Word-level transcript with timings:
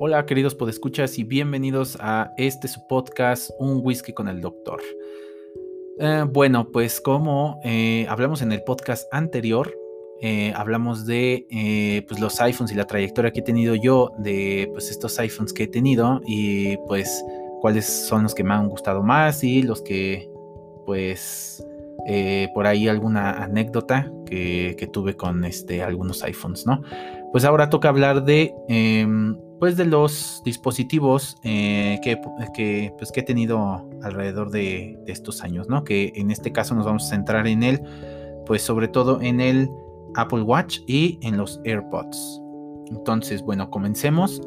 Hola 0.00 0.24
queridos 0.26 0.54
podescuchas 0.54 1.18
y 1.18 1.24
bienvenidos 1.24 1.98
a 1.98 2.32
este 2.36 2.68
su 2.68 2.86
podcast 2.86 3.50
Un 3.58 3.80
Whisky 3.82 4.12
con 4.12 4.28
el 4.28 4.40
Doctor. 4.40 4.80
Eh, 5.98 6.24
bueno, 6.32 6.70
pues 6.70 7.00
como 7.00 7.58
eh, 7.64 8.06
hablamos 8.08 8.40
en 8.40 8.52
el 8.52 8.62
podcast 8.62 9.12
anterior, 9.12 9.76
eh, 10.20 10.52
hablamos 10.54 11.04
de 11.04 12.04
pues 12.06 12.20
los 12.20 12.40
iPhones 12.40 12.70
y 12.70 12.76
la 12.76 12.86
trayectoria 12.86 13.32
que 13.32 13.40
he 13.40 13.42
tenido 13.42 13.74
yo 13.74 14.12
de 14.18 14.68
pues 14.72 14.88
estos 14.88 15.18
iPhones 15.18 15.52
que 15.52 15.64
he 15.64 15.68
tenido 15.68 16.20
y 16.24 16.76
pues 16.86 17.24
cuáles 17.60 17.84
son 17.84 18.22
los 18.22 18.36
que 18.36 18.44
me 18.44 18.54
han 18.54 18.68
gustado 18.68 19.02
más 19.02 19.42
y 19.42 19.62
los 19.62 19.82
que 19.82 20.30
pues 20.86 21.66
por 22.54 22.68
ahí 22.68 22.86
alguna 22.86 23.32
anécdota 23.42 24.12
que, 24.26 24.76
que, 24.78 24.86
tuve 24.86 25.16
con 25.16 25.44
este, 25.44 25.82
algunos 25.82 26.22
iPhones, 26.22 26.64
¿no? 26.66 26.82
Pues 27.32 27.44
ahora 27.44 27.68
toca 27.68 27.88
hablar 27.88 28.24
de 28.24 28.54
em, 28.68 29.36
pues 29.58 29.76
de 29.76 29.84
los 29.84 30.42
dispositivos 30.44 31.36
eh, 31.42 31.98
que, 32.02 32.16
pues, 32.16 33.12
que 33.12 33.20
he 33.20 33.22
tenido 33.22 33.88
alrededor 34.02 34.50
de, 34.50 34.98
estos 35.06 35.42
años, 35.42 35.68
¿no? 35.68 35.84
Que 35.84 36.12
en 36.14 36.30
este 36.30 36.52
caso 36.52 36.74
nos 36.74 36.86
vamos 36.86 37.06
a 37.06 37.08
centrar 37.08 37.46
en 37.46 37.62
él, 37.62 37.80
pues 38.46 38.62
sobre 38.62 38.88
todo 38.88 39.20
en 39.20 39.40
el 39.40 39.68
Apple 40.14 40.42
Watch 40.42 40.80
y 40.86 41.18
en 41.22 41.36
los 41.36 41.60
AirPods. 41.64 42.40
Entonces, 42.90 43.42
bueno, 43.42 43.70
comencemos. 43.70 44.40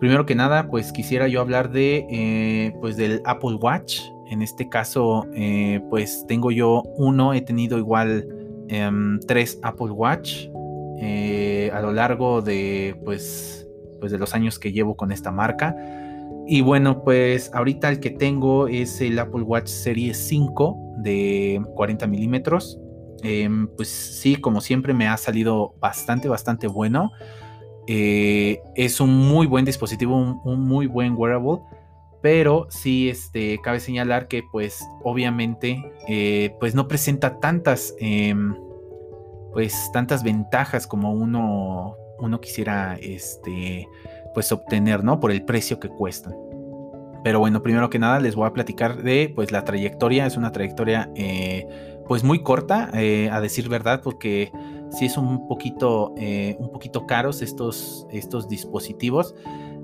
primero 0.00 0.26
que 0.26 0.34
nada, 0.34 0.68
pues 0.68 0.92
quisiera 0.92 1.28
yo 1.28 1.40
hablar 1.40 1.70
de, 1.70 2.06
eh, 2.10 2.74
pues 2.80 2.96
del 2.96 3.22
Apple 3.24 3.54
Watch. 3.54 4.00
En 4.28 4.42
este 4.42 4.68
caso, 4.68 5.26
eh, 5.34 5.80
pues 5.90 6.24
tengo 6.26 6.50
yo 6.50 6.82
uno, 6.96 7.34
he 7.34 7.42
tenido 7.42 7.78
igual 7.78 8.26
em, 8.68 9.20
tres 9.20 9.58
Apple 9.62 9.90
Watch. 9.90 10.48
Eh, 11.04 11.68
a 11.74 11.80
lo 11.80 11.92
largo 11.92 12.42
de 12.42 12.96
pues, 13.04 13.66
pues 13.98 14.12
de 14.12 14.18
los 14.18 14.34
años 14.34 14.60
que 14.60 14.70
llevo 14.70 14.96
con 14.96 15.10
esta 15.10 15.32
marca. 15.32 15.74
Y 16.46 16.60
bueno, 16.60 17.02
pues 17.02 17.50
ahorita 17.52 17.88
el 17.88 17.98
que 17.98 18.10
tengo 18.10 18.68
es 18.68 19.00
el 19.00 19.18
Apple 19.18 19.42
Watch 19.42 19.66
Series 19.66 20.16
5 20.28 20.76
de 20.98 21.60
40 21.74 22.06
milímetros. 22.06 22.78
Em, 23.24 23.66
pues 23.76 23.88
sí, 23.88 24.36
como 24.36 24.60
siempre 24.60 24.94
me 24.94 25.08
ha 25.08 25.16
salido 25.16 25.74
bastante, 25.80 26.28
bastante 26.28 26.68
bueno. 26.68 27.10
Eh, 27.88 28.60
es 28.76 29.00
un 29.00 29.12
muy 29.12 29.48
buen 29.48 29.64
dispositivo, 29.64 30.40
un, 30.44 30.60
muy 30.60 30.86
buen 30.86 31.14
wearable. 31.16 31.58
Pero 32.20 32.68
sí, 32.70 33.08
este, 33.08 33.58
cabe 33.60 33.80
señalar 33.80 34.28
que 34.28 34.44
pues 34.52 34.86
obviamente 35.02 35.82
eh, 36.06 36.54
pues 36.60 36.76
no 36.76 36.86
presenta 36.86 37.40
tantas 37.40 37.94
em, 37.98 38.54
pues 39.52 39.90
tantas 39.92 40.22
ventajas 40.22 40.86
como 40.86 41.12
uno, 41.12 41.96
uno 42.18 42.40
quisiera 42.40 42.96
este, 43.00 43.88
pues 44.34 44.50
obtener, 44.52 45.04
¿no? 45.04 45.20
Por 45.20 45.30
el 45.30 45.44
precio 45.44 45.78
que 45.78 45.88
cuestan. 45.88 46.34
Pero 47.22 47.38
bueno, 47.38 47.62
primero 47.62 47.88
que 47.88 47.98
nada 47.98 48.18
les 48.18 48.34
voy 48.34 48.46
a 48.46 48.52
platicar 48.52 49.02
de 49.02 49.32
pues 49.34 49.52
la 49.52 49.64
trayectoria. 49.64 50.26
Es 50.26 50.36
una 50.36 50.50
trayectoria 50.50 51.10
eh, 51.14 51.66
pues 52.06 52.24
muy 52.24 52.42
corta, 52.42 52.90
eh, 52.94 53.30
a 53.30 53.40
decir 53.40 53.68
verdad, 53.68 54.00
porque 54.02 54.50
sí 54.90 55.06
es 55.06 55.16
un 55.16 55.46
poquito, 55.46 56.14
eh, 56.16 56.56
un 56.58 56.72
poquito 56.72 57.06
caros 57.06 57.42
estos, 57.42 58.06
estos 58.10 58.48
dispositivos. 58.48 59.34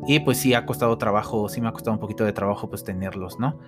Y 0.06 0.20
pues 0.20 0.38
sí 0.38 0.54
ha 0.54 0.66
costado 0.66 0.98
trabajo, 0.98 1.48
sí 1.48 1.60
me 1.60 1.68
ha 1.68 1.72
costado 1.72 1.94
un 1.94 2.00
poquito 2.00 2.24
de 2.24 2.32
trabajo 2.32 2.68
pues 2.68 2.82
tenerlos, 2.84 3.38
¿no? 3.38 3.58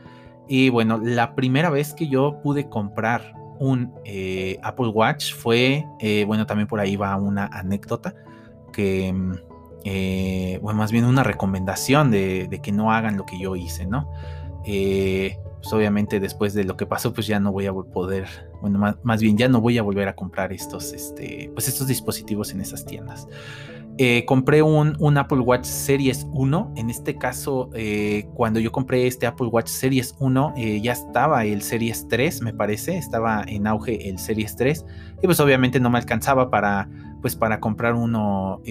Y 0.49 0.69
bueno, 0.69 0.99
la 1.03 1.35
primera 1.35 1.71
vez 1.71 1.95
que 1.95 2.09
yo 2.09 2.41
pude 2.43 2.69
comprar 2.69 3.35
un 3.61 3.93
eh, 4.07 4.59
Apple 4.63 4.89
Watch 4.89 5.35
fue, 5.35 5.87
eh, 6.01 6.25
bueno, 6.27 6.47
también 6.47 6.67
por 6.67 6.81
ahí 6.81 6.97
va 6.97 7.15
una 7.17 7.45
anécdota 7.47 8.15
que, 8.73 9.15
eh, 9.85 10.59
bueno, 10.63 10.79
más 10.79 10.91
bien 10.91 11.05
una 11.05 11.23
recomendación 11.23 12.11
de, 12.11 12.59
que 12.63 12.73
no 12.73 12.91
hagan 12.91 13.19
lo 13.19 13.27
que 13.27 13.39
yo 13.39 13.55
hice, 13.55 13.87
¿no? 13.87 14.11
pues 14.63 15.75
obviamente 15.75 16.21
después 16.21 16.55
de 16.55 16.65
lo 16.65 16.77
que 16.79 16.87
pasó, 16.87 17.13
pues 17.13 17.27
ya 17.27 17.39
no 17.39 17.53
voy 17.53 17.67
a 17.67 17.73
poder, 17.73 18.27
bueno, 18.63 18.97
más, 19.03 19.21
bien 19.21 19.37
ya 19.37 19.47
no 19.49 19.61
voy 19.61 19.77
a 19.77 19.83
volver 19.83 20.09
a 20.09 20.15
comprar 20.15 20.55
estos, 20.55 20.95
este, 20.95 21.51
pues 21.53 21.69
estos 21.69 21.87
dispositivos 21.87 22.53
en 22.53 22.63
esas 22.63 22.87
tiendas. 22.87 23.29
Eh, 24.03 24.25
compré 24.25 24.63
un, 24.63 25.19
Apple 25.19 25.41
Watch 25.41 25.67
Series 25.67 26.27
1. 26.33 26.73
En 26.77 26.89
este 26.89 27.19
caso, 27.19 27.69
eh, 27.75 28.25
cuando 28.33 28.59
yo 28.59 28.73
compré 28.73 29.07
este 29.07 29.27
Apple 29.27 29.49
Watch 29.49 29.67
Series 29.69 30.15
1, 30.19 30.55
eh, 30.57 30.81
ya 30.81 30.93
estaba 30.93 31.45
el 31.45 31.61
Series 31.61 32.09
3, 32.09 32.41
me 32.41 32.55
parece. 32.55 32.97
Estaba 32.97 33.45
en 33.47 33.67
auge 33.67 34.09
el 34.09 34.19
Series 34.19 34.57
3. 34.57 34.87
Y 35.23 35.27
pues 35.27 35.39
obviamente 35.39 35.81
no 35.81 35.91
me 35.91 35.99
alcanzaba 35.99 36.49
para, 36.49 36.89
pues, 37.21 37.37
para 37.37 37.61
comprar 37.61 37.95
uno, 37.95 38.63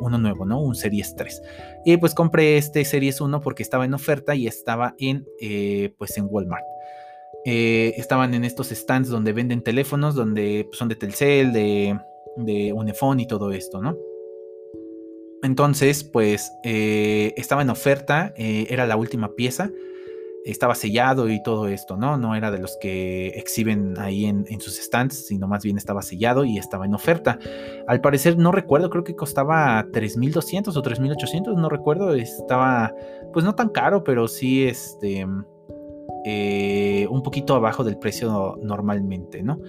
uno 0.00 0.18
nuevo, 0.18 0.44
¿no? 0.44 0.60
Un 0.60 0.74
Series 0.74 1.16
3. 1.16 1.40
Y 1.86 1.96
pues 1.96 2.14
compré 2.14 2.58
este 2.58 2.84
Series 2.84 3.22
1 3.22 3.40
porque 3.40 3.62
estaba 3.62 3.86
en 3.86 3.94
oferta 3.94 4.34
y 4.34 4.46
estaba 4.46 4.94
en, 4.98 5.24
pues 5.96 6.18
en 6.18 6.26
Walmart. 6.28 6.66
estaban 7.46 8.34
en 8.34 8.44
estos 8.44 8.68
stands 8.68 9.08
donde 9.08 9.32
venden 9.32 9.62
teléfonos, 9.62 10.14
donde 10.14 10.66
pues, 10.68 10.76
son 10.76 10.88
de 10.88 10.96
Telcel, 10.96 11.54
de, 11.54 11.98
de 12.36 12.74
Unifone 12.74 13.22
y 13.22 13.26
todo 13.26 13.50
esto, 13.50 13.80
¿no? 13.80 13.96
Entonces, 15.44 16.04
pues 16.04 16.56
eh, 16.62 17.34
estaba 17.36 17.60
en 17.60 17.68
oferta, 17.68 18.32
eh, 18.38 18.66
era 18.70 18.86
la 18.86 18.96
última 18.96 19.34
pieza, 19.34 19.70
estaba 20.46 20.74
sellado 20.74 21.28
y 21.28 21.42
todo 21.42 21.68
esto, 21.68 21.98
¿no? 21.98 22.16
No 22.16 22.34
era 22.34 22.50
de 22.50 22.58
los 22.58 22.78
que 22.80 23.28
exhiben 23.28 23.94
ahí 23.98 24.24
en, 24.24 24.60
sus 24.62 24.76
stands, 24.76 25.26
sino 25.26 25.46
más 25.46 25.62
bien 25.62 25.76
estaba 25.76 26.00
sellado 26.00 26.46
y 26.46 26.56
estaba 26.56 26.86
en 26.86 26.94
oferta. 26.94 27.38
Al 27.86 28.00
parecer, 28.00 28.38
no 28.38 28.52
recuerdo, 28.52 28.88
creo 28.88 29.04
que 29.04 29.14
costaba 29.16 29.84
3.200 29.92 30.74
o 30.74 30.82
3.800, 30.82 31.54
no 31.56 31.68
recuerdo, 31.68 32.14
estaba 32.14 32.94
pues 33.34 33.44
no 33.44 33.54
tan 33.54 33.68
caro, 33.68 34.02
pero 34.02 34.28
sí 34.28 34.64
este, 34.64 35.26
eh, 36.24 37.06
un 37.10 37.22
poquito 37.22 37.54
abajo 37.54 37.84
del 37.84 37.98
precio 37.98 38.58
normalmente, 38.62 39.42
¿no? 39.42 39.60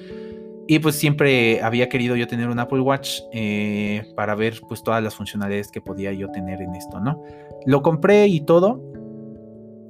Y 0.68 0.80
pues 0.80 0.96
siempre 0.96 1.62
había 1.62 1.90
querido 1.90 2.16
yo 2.16 2.28
tener 2.28 2.50
un 2.50 2.60
Apple 2.60 2.80
Watch 2.80 3.20
eh, 3.32 4.04
para 4.16 4.34
ver 4.34 4.60
pues 4.68 4.82
todas 4.84 5.04
las 5.04 5.14
funcionalidades 5.14 5.70
que 5.70 5.80
podía 5.80 6.12
yo 6.12 6.30
tener 6.32 6.62
en 6.62 6.74
esto, 6.76 7.00
¿no? 7.00 7.22
Lo 7.66 7.82
compré 7.82 8.28
y 8.28 8.42
todo. 8.42 8.82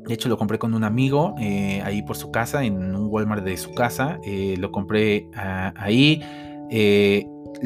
De 0.05 0.13
hecho 0.13 0.29
lo 0.29 0.37
compré 0.37 0.59
con 0.59 0.73
un 0.73 0.83
amigo 0.83 1.33
eh, 1.39 1.81
ahí 1.83 2.01
por 2.03 2.15
su 2.17 2.29
casa, 2.29 2.63
en 2.63 2.95
un 2.95 3.07
Walmart 3.09 3.43
de 3.43 3.57
su 3.57 3.73
casa. 3.73 4.19
Eh, 4.23 4.55
lo 4.59 4.71
compré 4.71 5.27
ah, 5.35 5.73
ahí 5.77 6.21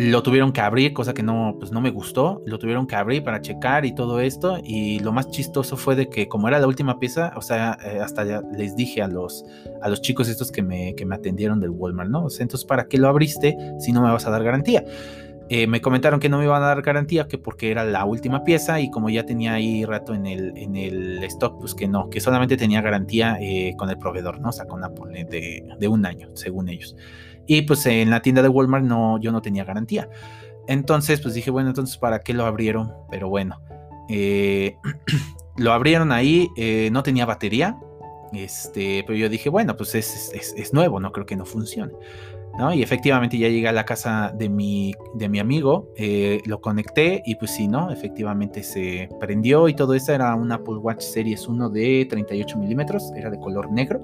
lo 0.02 0.24
tuvieron 0.24 0.54
que 0.54 0.62
abrir, 0.62 0.94
cosa 0.94 1.14
que 1.14 1.24
no, 1.24 1.58
pues 1.60 1.74
no 1.74 1.82
me 1.82 1.90
gustó. 1.90 2.42
Lo 2.46 2.58
tuvieron 2.58 2.88
que 2.88 2.96
abrir 2.96 3.22
para 3.22 3.42
checar 3.42 3.86
y 3.86 3.94
todo 3.94 4.22
esto. 4.22 4.58
Y 4.64 5.00
lo 5.00 5.12
más 5.12 5.30
chistoso 5.30 5.76
fue 5.76 5.98
de 5.98 6.10
que 6.10 6.30
como 6.30 6.48
era 6.48 6.58
la 6.58 6.68
última 6.68 7.00
pieza, 7.00 7.34
o 7.36 7.42
sea, 7.42 7.78
eh, 7.84 8.00
hasta 8.02 8.24
les 8.24 8.78
dije 8.78 9.02
a 9.02 9.10
los, 9.10 9.44
a 9.82 9.90
los 9.90 10.02
chicos 10.02 10.30
estos 10.30 10.54
que 10.54 10.64
me, 10.64 10.96
que 10.96 11.06
me 11.06 11.16
atendieron 11.16 11.60
del 11.60 11.72
Walmart, 11.72 12.10
¿no? 12.10 12.28
Entonces, 12.40 12.64
¿para 12.64 12.88
qué 12.88 12.98
lo 12.98 13.10
abriste 13.10 13.58
si 13.78 13.92
no 13.92 14.02
me 14.02 14.10
vas 14.10 14.26
a 14.26 14.30
dar 14.30 14.42
garantía? 14.42 14.86
Eh, 15.50 15.68
me 15.68 15.82
comentaron 15.82 16.22
que 16.22 16.30
no 16.30 16.38
me 16.38 16.46
iban 16.46 16.64
a 16.64 16.68
dar 16.68 16.82
garantía, 16.82 17.28
que 17.28 17.38
porque 17.38 17.70
era 17.70 17.84
la 17.84 18.06
última 18.06 18.46
pieza 18.46 18.80
y 18.80 18.90
como 18.90 19.10
ya 19.10 19.26
tenía 19.26 19.56
ahí 19.56 19.84
rato 19.84 20.14
en 20.14 20.28
el, 20.28 20.54
en 20.56 20.78
el 20.78 21.22
stock, 21.26 21.60
pues 21.60 21.76
que 21.76 21.90
no, 21.90 22.10
que 22.10 22.22
solamente 22.22 22.56
tenía 22.56 22.82
garantía 22.82 23.38
eh, 23.42 23.74
con 23.78 23.90
el 23.90 23.98
proveedor, 23.98 24.40
¿no? 24.40 24.50
O 24.50 24.54
sea, 24.54 24.64
con 24.64 24.82
Apple 24.82 25.26
de, 25.26 25.68
de 25.78 25.88
un 25.90 26.06
año, 26.06 26.30
según 26.36 26.70
ellos. 26.70 26.96
Y 27.50 27.64
pues 27.64 27.84
en 27.88 28.12
la 28.12 28.22
tienda 28.22 28.44
de 28.44 28.48
Walmart 28.48 28.86
no, 28.86 29.20
yo 29.20 29.32
no 29.32 29.42
tenía 29.42 29.64
garantía. 29.64 30.08
Entonces, 30.68 31.20
pues 31.20 31.34
dije, 31.34 31.50
bueno, 31.50 31.70
entonces, 31.70 31.98
¿para 31.98 32.20
qué 32.20 32.32
lo 32.32 32.46
abrieron? 32.46 32.94
Pero 33.10 33.28
bueno, 33.28 33.60
eh, 34.08 34.78
lo 35.58 35.74
abrieron 35.74 36.12
ahí, 36.12 36.48
eh, 36.58 36.90
no 36.92 37.02
tenía 37.02 37.26
batería. 37.26 37.76
Este, 38.34 39.04
pero 39.08 39.18
yo 39.18 39.30
dije, 39.30 39.50
bueno, 39.50 39.76
pues 39.76 39.96
es, 39.96 40.32
es, 40.32 40.74
nuevo, 40.76 41.00
no 41.00 41.12
creo 41.12 41.26
que 41.26 41.36
no 41.36 41.44
funcione. 41.44 41.94
¿no? 42.60 42.72
Y 42.72 42.84
efectivamente 42.84 43.36
ya 43.40 43.48
llegué 43.48 43.68
a 43.68 43.72
la 43.72 43.84
casa 43.84 44.32
de 44.38 44.48
mi, 44.48 44.94
de 45.16 45.28
mi 45.28 45.40
amigo, 45.40 45.92
eh, 45.98 46.42
lo 46.46 46.62
conecté 46.62 47.24
y 47.26 47.34
pues 47.34 47.50
sí, 47.50 47.68
¿no? 47.68 47.90
Efectivamente 47.90 48.62
se 48.62 49.10
prendió 49.20 49.68
y 49.70 49.74
todo 49.74 49.96
eso 49.96 50.14
era 50.14 50.36
un 50.36 50.52
Apple 50.52 50.76
Watch 50.76 51.02
Series 51.02 51.48
1 51.48 51.70
de 51.72 52.06
38 52.08 52.60
milímetros, 52.60 53.12
era 53.16 53.32
de 53.32 53.40
color 53.40 53.72
negro 53.72 54.04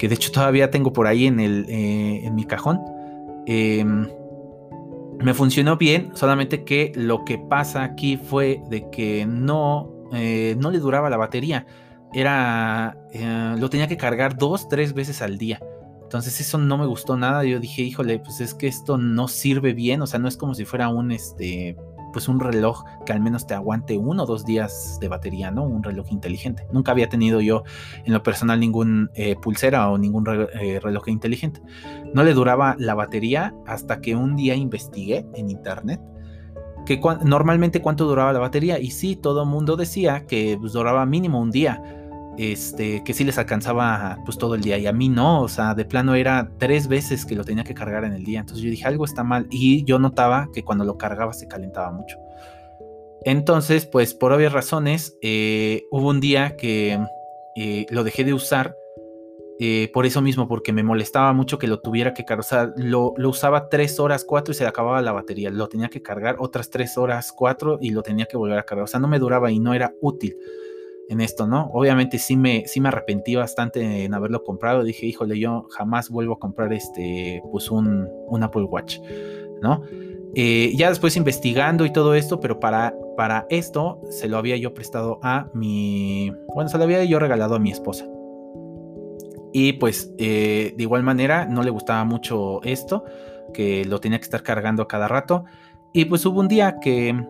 que 0.00 0.08
de 0.08 0.14
hecho 0.14 0.32
todavía 0.32 0.70
tengo 0.70 0.94
por 0.94 1.06
ahí 1.06 1.26
en, 1.26 1.40
el, 1.40 1.66
eh, 1.68 2.22
en 2.24 2.34
mi 2.34 2.46
cajón. 2.46 2.80
Em, 3.44 4.08
me 5.18 5.34
funcionó 5.34 5.76
bien, 5.76 6.12
solamente 6.14 6.64
que 6.64 6.90
lo 6.94 7.26
que 7.26 7.36
pasa 7.36 7.84
aquí 7.84 8.16
fue 8.16 8.62
de 8.70 8.88
que 8.88 9.26
no, 9.26 9.92
eh, 10.14 10.56
no 10.58 10.70
le 10.70 10.78
duraba 10.78 11.10
la 11.10 11.18
batería. 11.18 11.66
Era, 12.14 12.96
eh, 13.12 13.56
lo 13.58 13.68
tenía 13.68 13.88
que 13.88 13.98
cargar 13.98 14.38
dos, 14.38 14.70
tres 14.70 14.94
veces 14.94 15.20
al 15.20 15.36
día. 15.36 15.60
Entonces 16.00 16.40
eso 16.40 16.56
no 16.56 16.78
me 16.78 16.86
gustó 16.86 17.18
nada. 17.18 17.44
Yo 17.44 17.60
dije, 17.60 17.82
híjole, 17.82 18.20
pues 18.20 18.40
es 18.40 18.54
que 18.54 18.68
esto 18.68 18.96
no 18.96 19.28
sirve 19.28 19.74
bien. 19.74 20.00
O 20.00 20.06
sea, 20.06 20.18
no 20.18 20.28
es 20.28 20.38
como 20.38 20.54
si 20.54 20.64
fuera 20.64 20.88
un, 20.88 21.12
este, 21.12 21.76
pues 22.12 22.28
un 22.28 22.40
reloj 22.40 22.84
que 23.06 23.12
al 23.12 23.20
menos 23.20 23.46
te 23.46 23.54
aguante 23.54 23.96
uno 23.98 24.24
o 24.24 24.26
dos 24.26 24.44
días 24.44 24.98
de 25.00 25.08
batería, 25.08 25.50
¿no? 25.50 25.64
Un 25.64 25.82
reloj 25.82 26.10
inteligente. 26.10 26.66
Nunca 26.72 26.92
había 26.92 27.08
tenido 27.08 27.40
yo 27.40 27.62
en 28.04 28.12
lo 28.12 28.22
personal 28.22 28.60
ningún 28.60 29.10
eh, 29.14 29.36
pulsera 29.40 29.90
o 29.90 29.98
ningún 29.98 30.26
eh, 30.28 30.80
reloj 30.80 31.08
inteligente. 31.08 31.60
No 32.14 32.22
le 32.24 32.34
duraba 32.34 32.76
la 32.78 32.94
batería 32.94 33.54
hasta 33.66 34.00
que 34.00 34.16
un 34.16 34.36
día 34.36 34.54
investigué 34.54 35.26
en 35.34 35.50
internet 35.50 36.00
que 36.86 37.00
normalmente 37.24 37.82
cuánto 37.82 38.06
duraba 38.06 38.32
la 38.32 38.38
batería. 38.38 38.78
Y 38.78 38.90
sí, 38.90 39.16
todo 39.16 39.42
el 39.42 39.48
mundo 39.48 39.76
decía 39.76 40.26
que 40.26 40.56
pues, 40.60 40.72
duraba 40.72 41.04
mínimo 41.06 41.40
un 41.40 41.50
día. 41.50 41.82
Este, 42.42 43.04
que 43.04 43.12
sí 43.12 43.22
les 43.22 43.36
alcanzaba 43.36 44.16
pues 44.24 44.38
todo 44.38 44.54
el 44.54 44.62
día 44.62 44.78
y 44.78 44.86
a 44.86 44.94
mí 44.94 45.10
no, 45.10 45.42
o 45.42 45.48
sea, 45.48 45.74
de 45.74 45.84
plano 45.84 46.14
era 46.14 46.50
tres 46.56 46.88
veces 46.88 47.26
que 47.26 47.34
lo 47.34 47.44
tenía 47.44 47.64
que 47.64 47.74
cargar 47.74 48.02
en 48.04 48.14
el 48.14 48.24
día, 48.24 48.40
entonces 48.40 48.64
yo 48.64 48.70
dije 48.70 48.86
algo 48.86 49.04
está 49.04 49.22
mal 49.22 49.46
y 49.50 49.84
yo 49.84 49.98
notaba 49.98 50.48
que 50.54 50.64
cuando 50.64 50.86
lo 50.86 50.96
cargaba 50.96 51.34
se 51.34 51.48
calentaba 51.48 51.92
mucho. 51.92 52.16
Entonces, 53.26 53.84
pues 53.84 54.14
por 54.14 54.32
obvias 54.32 54.54
razones, 54.54 55.18
eh, 55.20 55.82
hubo 55.90 56.08
un 56.08 56.20
día 56.20 56.56
que 56.56 56.98
eh, 57.56 57.84
lo 57.90 58.04
dejé 58.04 58.24
de 58.24 58.32
usar 58.32 58.74
eh, 59.58 59.90
por 59.92 60.06
eso 60.06 60.22
mismo, 60.22 60.48
porque 60.48 60.72
me 60.72 60.82
molestaba 60.82 61.34
mucho 61.34 61.58
que 61.58 61.66
lo 61.66 61.80
tuviera 61.80 62.14
que 62.14 62.24
cargar. 62.24 62.40
O 62.40 62.48
sea, 62.48 62.72
lo, 62.74 63.12
usaba 63.28 63.68
tres 63.68 64.00
horas, 64.00 64.24
cuatro 64.24 64.52
y 64.52 64.54
se 64.54 64.64
le 64.64 64.70
acababa 64.70 65.02
la 65.02 65.12
batería. 65.12 65.50
Lo 65.50 65.68
tenía 65.68 65.90
que 65.90 66.00
cargar 66.00 66.36
otras 66.38 66.70
tres 66.70 66.96
horas, 66.96 67.32
cuatro 67.36 67.76
y 67.82 67.90
lo 67.90 68.02
tenía 68.02 68.24
que 68.24 68.38
volver 68.38 68.58
a 68.58 68.62
cargar. 68.62 68.84
O 68.84 68.86
sea, 68.86 68.98
no 68.98 69.08
me 69.08 69.18
duraba 69.18 69.50
y 69.50 69.58
no 69.58 69.74
era 69.74 69.92
útil 70.00 70.34
en 71.10 71.20
esto, 71.20 71.46
¿no? 71.48 71.70
Obviamente 71.72 72.18
sí 72.18 72.36
me, 72.36 72.62
sí 72.66 72.80
me 72.80 72.88
arrepentí 72.88 73.34
bastante 73.34 74.04
en 74.04 74.14
haberlo 74.14 74.44
comprado. 74.44 74.84
Dije, 74.84 75.06
híjole, 75.06 75.38
yo 75.38 75.66
jamás 75.70 76.08
vuelvo 76.08 76.34
a 76.34 76.38
comprar 76.38 76.72
este, 76.72 77.42
pues 77.50 77.68
un, 77.68 78.08
un 78.28 78.42
Apple 78.44 78.62
Watch, 78.62 79.00
¿no? 79.60 79.82
Eh, 80.36 80.72
ya 80.76 80.88
después 80.88 81.16
investigando 81.16 81.84
y 81.84 81.92
todo 81.92 82.14
esto, 82.14 82.38
pero 82.38 82.60
para, 82.60 82.94
para 83.16 83.44
esto 83.50 84.00
se 84.08 84.28
lo 84.28 84.38
había 84.38 84.56
yo 84.56 84.72
prestado 84.72 85.18
a 85.24 85.50
mi, 85.52 86.32
bueno, 86.54 86.70
se 86.70 86.78
lo 86.78 86.84
había 86.84 87.02
yo 87.02 87.18
regalado 87.18 87.56
a 87.56 87.58
mi 87.58 87.72
esposa. 87.72 88.06
Y 89.52 89.72
pues 89.74 90.14
eh, 90.18 90.74
de 90.76 90.82
igual 90.84 91.02
manera 91.02 91.44
no 91.44 91.64
le 91.64 91.70
gustaba 91.70 92.04
mucho 92.04 92.62
esto, 92.62 93.04
que 93.52 93.84
lo 93.84 93.98
tenía 93.98 94.20
que 94.20 94.24
estar 94.24 94.44
cargando 94.44 94.86
cada 94.86 95.08
rato. 95.08 95.44
Y 95.92 96.04
pues 96.04 96.24
hubo 96.24 96.38
un 96.38 96.46
día 96.46 96.78
que 96.80 97.20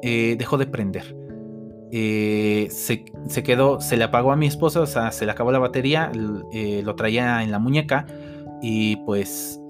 eh, 0.00 0.36
dejó 0.38 0.56
de 0.56 0.66
prender. 0.66 1.25
Eh, 1.92 2.68
se, 2.70 3.04
quedó, 3.42 3.80
se 3.80 3.96
le 3.96 4.04
apagó 4.04 4.32
a 4.32 4.36
mi 4.36 4.46
esposa, 4.46 4.80
o 4.80 4.86
sea, 4.86 5.12
se 5.12 5.24
le 5.24 5.32
acabó 5.32 5.52
la 5.52 5.58
batería, 5.58 6.10
lo 6.14 6.94
traía 6.96 7.42
en 7.42 7.50
la 7.50 7.58
muñeca 7.58 8.06
y 8.60 8.96
pues 9.04 9.60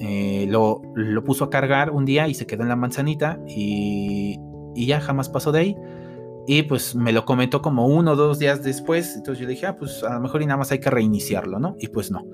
lo, 0.48 0.80
lo, 0.94 1.24
puso 1.24 1.44
a 1.44 1.50
cargar 1.50 1.90
un 1.90 2.04
día 2.04 2.28
y 2.28 2.34
se 2.34 2.46
quedó 2.46 2.62
en 2.62 2.70
la 2.70 2.76
manzanita 2.76 3.38
y, 3.46 4.38
y 4.74 4.86
ya 4.86 5.00
jamás 5.00 5.28
pasó 5.28 5.52
de 5.52 5.58
ahí. 5.60 5.76
Y 6.46 6.62
pues 6.62 6.94
me 6.94 7.12
lo 7.12 7.24
comentó 7.24 7.60
como 7.60 7.88
uno 7.88 8.12
o 8.12 8.16
dos 8.16 8.38
días 8.38 8.62
después. 8.62 9.16
Entonces 9.16 9.42
yo 9.42 9.48
dije, 9.48 9.66
ah, 9.66 9.76
pues 9.76 10.04
a 10.04 10.14
lo 10.14 10.20
mejor 10.20 10.42
y 10.42 10.46
nada 10.46 10.58
más 10.58 10.70
hay 10.70 10.78
que 10.78 10.90
reiniciarlo, 10.90 11.58
¿no? 11.58 11.74
Y 11.80 11.88
pues 11.88 12.10
no. 12.12 12.24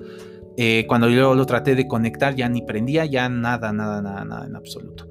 Eh, 0.59 0.85
cuando 0.87 1.09
yo 1.09 1.35
lo 1.35 1.47
traté 1.47 1.75
de 1.75 1.89
conectar, 1.89 2.35
ya 2.35 2.49
ni 2.49 2.61
prendía, 2.61 3.07
ya 3.07 3.29
nada, 3.31 3.73
nada, 3.73 4.03
nada, 4.03 4.25
nada 4.25 4.47
en 4.47 4.55
absoluto. 4.55 5.09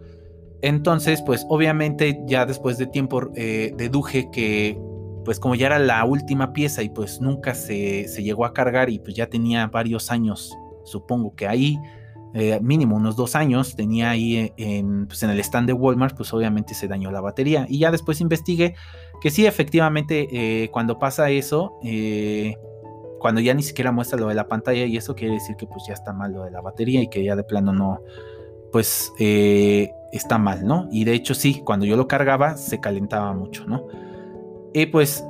Entonces, 0.61 1.21
pues 1.21 1.45
obviamente 1.49 2.21
ya 2.27 2.45
después 2.45 2.77
de 2.77 2.87
tiempo 2.87 3.29
eh, 3.35 3.73
deduje 3.77 4.29
que, 4.31 4.79
pues 5.25 5.39
como 5.39 5.55
ya 5.55 5.67
era 5.67 5.79
la 5.79 6.03
última 6.05 6.53
pieza 6.53 6.83
y 6.83 6.89
pues 6.89 7.19
nunca 7.19 7.55
se, 7.55 8.07
se 8.07 8.23
llegó 8.23 8.45
a 8.45 8.53
cargar 8.53 8.89
y 8.89 8.99
pues 8.99 9.15
ya 9.15 9.27
tenía 9.27 9.67
varios 9.67 10.11
años, 10.11 10.55
supongo 10.83 11.35
que 11.35 11.47
ahí 11.47 11.79
eh, 12.33 12.59
mínimo 12.61 12.95
unos 12.95 13.15
dos 13.17 13.35
años, 13.35 13.75
tenía 13.75 14.11
ahí 14.11 14.53
en, 14.55 15.07
pues 15.07 15.21
en 15.23 15.31
el 15.31 15.39
stand 15.41 15.67
de 15.67 15.73
Walmart, 15.73 16.15
pues 16.15 16.33
obviamente 16.33 16.73
se 16.73 16.87
dañó 16.87 17.11
la 17.11 17.21
batería. 17.21 17.65
Y 17.67 17.79
ya 17.79 17.91
después 17.91 18.21
investigué 18.21 18.75
que 19.19 19.29
sí, 19.29 19.45
efectivamente, 19.45 20.27
eh, 20.31 20.69
cuando 20.69 20.97
pasa 20.97 21.29
eso, 21.29 21.77
cuando 23.19 23.41
ya 23.41 23.53
ni 23.53 23.63
siquiera 23.63 23.91
muestra 23.91 24.17
lo 24.17 24.27
de 24.27 24.35
la 24.35 24.47
pantalla, 24.47 24.85
y 24.85 24.95
eso 24.95 25.13
quiere 25.13 25.33
decir 25.33 25.55
que 25.57 25.67
pues 25.67 25.83
ya 25.87 25.93
está 25.93 26.13
mal 26.13 26.31
lo 26.31 26.43
de 26.43 26.51
la 26.51 26.61
batería 26.61 27.01
y 27.01 27.09
que 27.09 27.23
ya 27.23 27.35
de 27.35 27.43
plano 27.43 27.73
no, 27.73 27.99
pues 28.71 29.11
está 29.19 30.37
mal, 30.37 30.65
¿no? 30.65 30.87
Y 30.91 31.03
de 31.03 31.13
hecho 31.13 31.33
sí, 31.33 31.61
cuando 31.65 31.85
yo 31.85 31.97
lo 31.97 32.07
cargaba 32.07 32.57
se 32.57 32.79
calentaba 32.79 33.33
mucho, 33.33 33.65
¿no? 33.65 33.87
Y 34.73 34.85
pues 34.85 35.25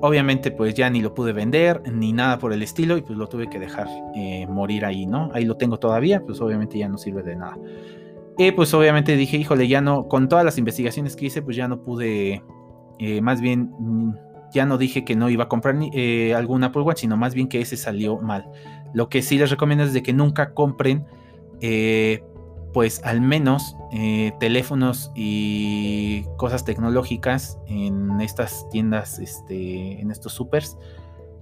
obviamente 0.00 0.50
pues 0.50 0.74
ya 0.74 0.90
ni 0.90 1.00
lo 1.00 1.14
pude 1.14 1.32
vender 1.32 1.82
ni 1.92 2.12
nada 2.12 2.38
por 2.38 2.52
el 2.52 2.62
estilo 2.62 2.96
y 2.96 3.02
pues 3.02 3.18
lo 3.18 3.28
tuve 3.28 3.48
que 3.48 3.58
dejar 3.58 3.88
eh, 4.14 4.46
morir 4.46 4.84
ahí, 4.84 5.06
¿no? 5.06 5.30
Ahí 5.32 5.44
lo 5.44 5.56
tengo 5.56 5.78
todavía, 5.78 6.22
pues 6.24 6.40
obviamente 6.40 6.78
ya 6.78 6.88
no 6.88 6.98
sirve 6.98 7.22
de 7.22 7.36
nada. 7.36 7.58
Y 8.38 8.52
pues 8.52 8.74
obviamente 8.74 9.16
dije, 9.16 9.38
híjole, 9.38 9.66
ya 9.66 9.80
no, 9.80 10.08
con 10.08 10.28
todas 10.28 10.44
las 10.44 10.58
investigaciones 10.58 11.16
que 11.16 11.26
hice, 11.26 11.40
pues 11.40 11.56
ya 11.56 11.68
no 11.68 11.82
pude, 11.82 12.42
eh, 12.98 13.20
más 13.22 13.40
bien, 13.40 13.72
mm, 13.78 14.14
ya 14.52 14.66
no 14.66 14.76
dije 14.76 15.04
que 15.04 15.16
no 15.16 15.30
iba 15.30 15.44
a 15.44 15.48
comprar 15.48 15.74
ni, 15.74 15.90
eh, 15.94 16.34
algún 16.34 16.62
Apple 16.62 16.82
Watch, 16.82 17.00
sino 17.00 17.16
más 17.16 17.34
bien 17.34 17.48
que 17.48 17.60
ese 17.60 17.76
salió 17.76 18.18
mal. 18.18 18.46
Lo 18.92 19.08
que 19.08 19.22
sí 19.22 19.38
les 19.38 19.50
recomiendo 19.50 19.84
es 19.84 19.92
de 19.94 20.02
que 20.02 20.12
nunca 20.12 20.52
compren 20.52 21.06
pues 22.76 23.00
al 23.04 23.22
menos 23.22 23.74
eh, 23.90 24.32
teléfonos 24.38 25.10
y 25.14 26.24
cosas 26.36 26.66
tecnológicas 26.66 27.58
en 27.66 28.20
estas 28.20 28.68
tiendas, 28.68 29.18
este, 29.18 29.98
en 29.98 30.10
estos 30.10 30.34
supers, 30.34 30.76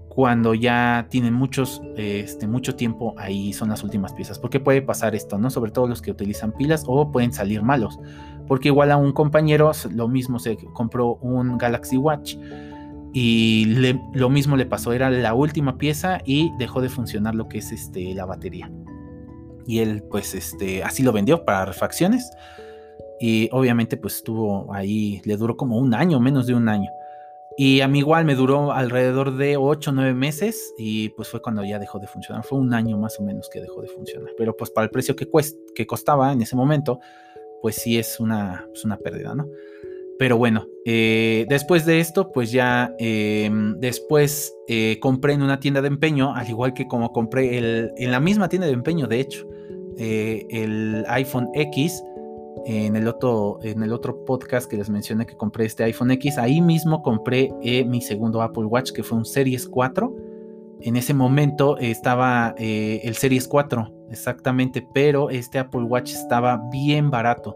cuando 0.09 0.55
ya 0.55 1.09
tienen 1.11 1.35
muchos, 1.35 1.83
este, 1.97 2.47
mucho 2.47 2.77
tiempo 2.77 3.17
ahí 3.19 3.53
son 3.53 3.71
las 3.71 3.83
últimas 3.83 4.13
piezas. 4.13 4.39
Porque 4.39 4.61
puede 4.61 4.81
pasar 4.81 5.17
esto, 5.17 5.37
¿no? 5.37 5.51
Sobre 5.51 5.73
todo 5.73 5.89
los 5.89 6.01
que 6.01 6.13
utilizan 6.13 6.53
pilas 6.53 6.85
o 6.87 7.11
pueden 7.11 7.33
salir 7.33 7.63
malos. 7.63 7.99
Porque 8.47 8.69
igual 8.69 8.93
a 8.93 8.97
un 8.97 9.11
compañero 9.11 9.73
lo 9.91 10.07
mismo 10.07 10.39
se 10.39 10.57
compró 10.73 11.17
un 11.17 11.59
Galaxy 11.59 11.97
Watch 11.97 12.37
y 13.13 13.91
lo 14.13 14.31
mismo 14.31 14.57
le 14.57 14.67
pasó, 14.67 14.93
era 14.93 15.11
la 15.11 15.35
última 15.35 15.79
pieza 15.79 16.21
y 16.25 16.53
dejó 16.59 16.81
de 16.81 16.91
funcionar 16.91 17.35
lo 17.35 17.49
que 17.49 17.59
es 17.59 17.73
este, 17.73 18.15
la 18.15 18.25
batería 18.25 18.71
y 19.67 19.81
él 19.81 20.03
pues 20.11 20.35
este 20.35 20.83
así 20.83 21.03
lo 21.03 21.13
vendió 21.13 21.45
para 21.45 21.65
refacciones 21.65 22.31
y 23.21 23.49
obviamente 23.53 23.97
pues 23.97 24.17
estuvo 24.17 24.73
ahí, 24.73 25.23
le 25.25 25.37
duró 25.37 25.57
como 25.57 25.79
un 25.79 25.95
año, 25.95 26.21
menos 26.21 26.47
de 26.47 26.55
un 26.55 26.69
año. 26.69 26.91
Y 27.57 27.81
a 27.83 27.89
mí 27.89 28.01
igual 28.01 28.25
me 28.25 28.35
duró 28.35 28.73
alrededor 28.73 29.37
de 29.37 29.57
8 29.57 29.91
o 29.91 29.95
9 29.95 30.13
meses 30.15 30.75
y 30.77 31.11
pues 31.11 31.29
fue 31.29 31.41
cuando 31.41 31.65
ya 31.65 31.79
dejó 31.79 32.01
de 32.01 32.09
funcionar. 32.09 32.45
Fue 32.45 32.59
un 32.59 32.75
año 32.75 32.99
más 32.99 33.19
o 33.21 33.23
menos 33.23 33.49
que 33.49 33.61
dejó 33.61 33.81
de 33.81 33.89
funcionar. 33.89 34.31
Pero 34.37 34.57
pues 34.57 34.71
para 34.71 34.87
el 34.87 34.91
precio 34.91 35.15
que, 35.15 35.29
que 35.75 35.87
costaba 35.87 36.33
en 36.33 36.43
ese 36.43 36.57
momento, 36.57 36.99
pues 37.63 37.77
sí 37.77 37.97
es 37.97 38.19
una, 38.19 38.67
pues, 38.69 38.85
una 38.85 38.97
pérdida, 38.97 39.35
¿no? 39.37 39.47
Pero 40.19 40.37
bueno, 40.37 40.67
eh, 40.85 41.45
después 41.49 41.87
de 41.87 42.01
esto, 42.01 42.31
pues 42.31 42.53
ya 42.53 42.95
em, 42.99 43.79
después 43.81 44.55
eh, 44.69 44.99
compré 45.01 45.33
en 45.33 45.43
una 45.43 45.59
tienda 45.59 45.81
de 45.83 45.89
empeño, 45.89 46.35
al 46.35 46.49
igual 46.49 46.73
que 46.73 46.87
como 46.87 47.13
compré 47.13 47.59
el, 47.59 47.93
en 47.97 48.11
la 48.13 48.21
misma 48.21 48.49
tienda 48.49 48.67
de 48.67 48.75
empeño, 48.75 49.09
de 49.09 49.19
hecho, 49.19 49.49
eh, 49.99 50.47
el 50.51 51.05
iPhone 51.09 51.49
X. 51.55 52.03
En 52.67 52.97
el, 52.97 53.09
otro, 53.09 53.59
en 53.63 53.83
el 53.83 53.93
otro 53.93 54.25
podcast 54.25 54.71
que 54.71 54.79
les 54.79 54.89
mencioné 54.89 55.27
que 55.27 55.37
compré 55.37 55.67
este 55.67 55.85
iPhone 55.85 56.13
X, 56.13 56.39
ahí 56.39 56.63
mismo 56.63 57.03
compré 57.03 57.53
eh, 57.61 57.85
mi 57.85 58.01
segundo 58.01 58.41
Apple 58.41 58.65
Watch, 58.65 58.93
que 58.93 59.03
fue 59.03 59.19
un 59.19 59.27
Series 59.27 59.69
4. 59.69 60.15
En 60.81 60.97
ese 60.97 61.13
momento 61.13 61.77
estaba 61.79 62.55
eh, 62.57 63.01
el 63.05 63.17
Series 63.17 63.49
4, 63.49 63.93
exactamente, 64.11 64.87
pero 64.95 65.29
este 65.29 65.59
Apple 65.59 65.83
Watch 65.83 66.13
estaba 66.13 66.63
bien 66.71 67.11
barato. 67.11 67.55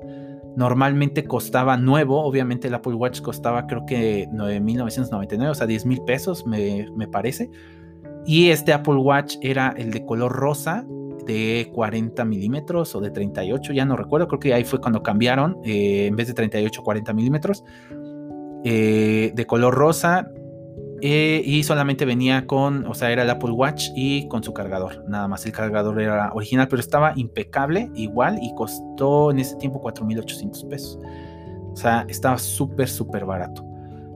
Normalmente 0.56 1.24
costaba 1.24 1.76
nuevo, 1.76 2.20
obviamente 2.22 2.68
el 2.68 2.74
Apple 2.74 2.94
Watch 2.94 3.20
costaba 3.20 3.66
creo 3.66 3.86
que 3.86 4.28
9.999, 4.30 5.50
o 5.50 5.54
sea, 5.54 5.66
10 5.66 5.86
mil 5.86 6.02
pesos 6.02 6.44
me, 6.44 6.86
me 6.96 7.06
parece. 7.06 7.48
Y 8.26 8.50
este 8.50 8.72
Apple 8.72 8.96
Watch 8.96 9.36
era 9.40 9.72
el 9.76 9.90
de 9.90 10.04
color 10.04 10.32
rosa 10.32 10.84
de 11.28 11.70
40 11.74 12.24
milímetros 12.24 12.94
o 12.94 13.00
de 13.00 13.10
38, 13.10 13.74
ya 13.74 13.84
no 13.84 13.96
recuerdo, 13.96 14.26
creo 14.28 14.40
que 14.40 14.54
ahí 14.54 14.64
fue 14.64 14.80
cuando 14.80 15.02
cambiaron, 15.02 15.58
eh, 15.62 16.06
en 16.06 16.16
vez 16.16 16.26
de 16.26 16.34
38, 16.34 16.82
40 16.82 17.12
milímetros, 17.12 17.64
eh, 18.64 19.30
de 19.34 19.46
color 19.46 19.74
rosa. 19.74 20.30
Eh, 21.00 21.42
y 21.44 21.62
solamente 21.62 22.04
venía 22.04 22.44
con, 22.44 22.84
o 22.86 22.92
sea, 22.92 23.12
era 23.12 23.22
el 23.22 23.30
Apple 23.30 23.52
Watch 23.52 23.90
y 23.94 24.26
con 24.26 24.42
su 24.42 24.52
cargador. 24.52 25.04
Nada 25.08 25.28
más, 25.28 25.46
el 25.46 25.52
cargador 25.52 26.00
era 26.00 26.32
original, 26.32 26.66
pero 26.66 26.80
estaba 26.80 27.12
impecable, 27.14 27.88
igual, 27.94 28.40
y 28.42 28.52
costó 28.56 29.30
en 29.30 29.38
ese 29.38 29.54
tiempo 29.58 29.80
4.800 29.80 30.66
pesos. 30.68 30.98
O 31.70 31.76
sea, 31.76 32.04
estaba 32.08 32.36
súper, 32.36 32.88
súper 32.88 33.26
barato. 33.26 33.64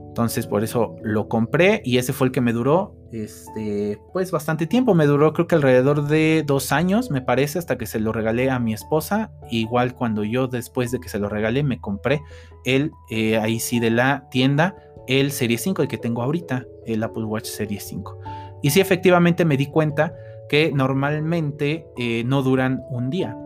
Entonces, 0.07 0.45
por 0.45 0.61
eso 0.61 0.97
lo 1.03 1.29
compré 1.29 1.81
y 1.85 1.99
ese 1.99 2.11
fue 2.11 2.27
el 2.27 2.33
que 2.33 2.41
me 2.41 2.51
duró 2.51 2.97
este, 3.13 3.99
pues 4.11 4.31
bastante 4.31 4.67
tiempo. 4.67 4.95
Me 4.95 5.05
duró 5.05 5.33
creo 5.33 5.47
que 5.47 5.55
alrededor 5.55 6.07
de 6.07 6.43
dos 6.45 6.71
años, 6.71 7.11
me 7.11 7.21
parece, 7.21 7.59
hasta 7.59 7.77
que 7.77 7.85
se 7.85 7.99
lo 7.99 8.11
regalé 8.11 8.49
a 8.49 8.59
mi 8.59 8.73
esposa. 8.73 9.31
Igual 9.49 9.93
cuando 9.93 10.23
yo 10.23 10.47
después 10.47 10.91
de 10.91 10.99
que 10.99 11.09
se 11.09 11.19
lo 11.19 11.29
regalé 11.29 11.63
me 11.63 11.79
compré 11.79 12.21
el, 12.65 12.91
eh, 13.09 13.37
ahí 13.37 13.59
sí 13.59 13.79
de 13.79 13.91
la 13.91 14.27
tienda, 14.29 14.75
el 15.07 15.31
Serie 15.31 15.57
5, 15.57 15.81
el 15.83 15.87
que 15.87 15.97
tengo 15.97 16.23
ahorita, 16.23 16.65
el 16.85 17.03
Apple 17.03 17.25
Watch 17.25 17.45
Serie 17.45 17.79
5. 17.79 18.19
Y 18.61 18.69
sí, 18.69 18.79
efectivamente 18.79 19.45
me 19.45 19.57
di 19.57 19.67
cuenta 19.67 20.15
que 20.49 20.71
normalmente 20.73 21.85
eh, 21.97 22.23
no 22.25 22.41
duran 22.41 22.81
un 22.89 23.09
día. 23.09 23.37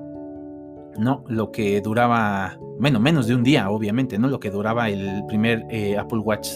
¿no? 0.98 1.24
Lo 1.28 1.52
que 1.52 1.80
duraba, 1.82 2.58
bueno, 2.80 3.00
menos 3.00 3.28
de 3.28 3.36
un 3.36 3.44
día, 3.44 3.70
obviamente, 3.70 4.18
¿no? 4.18 4.28
Lo 4.28 4.40
que 4.40 4.50
duraba 4.50 4.90
el 4.90 5.24
primer 5.28 5.66
eh, 5.70 5.98
Apple 5.98 6.20
Watch 6.20 6.50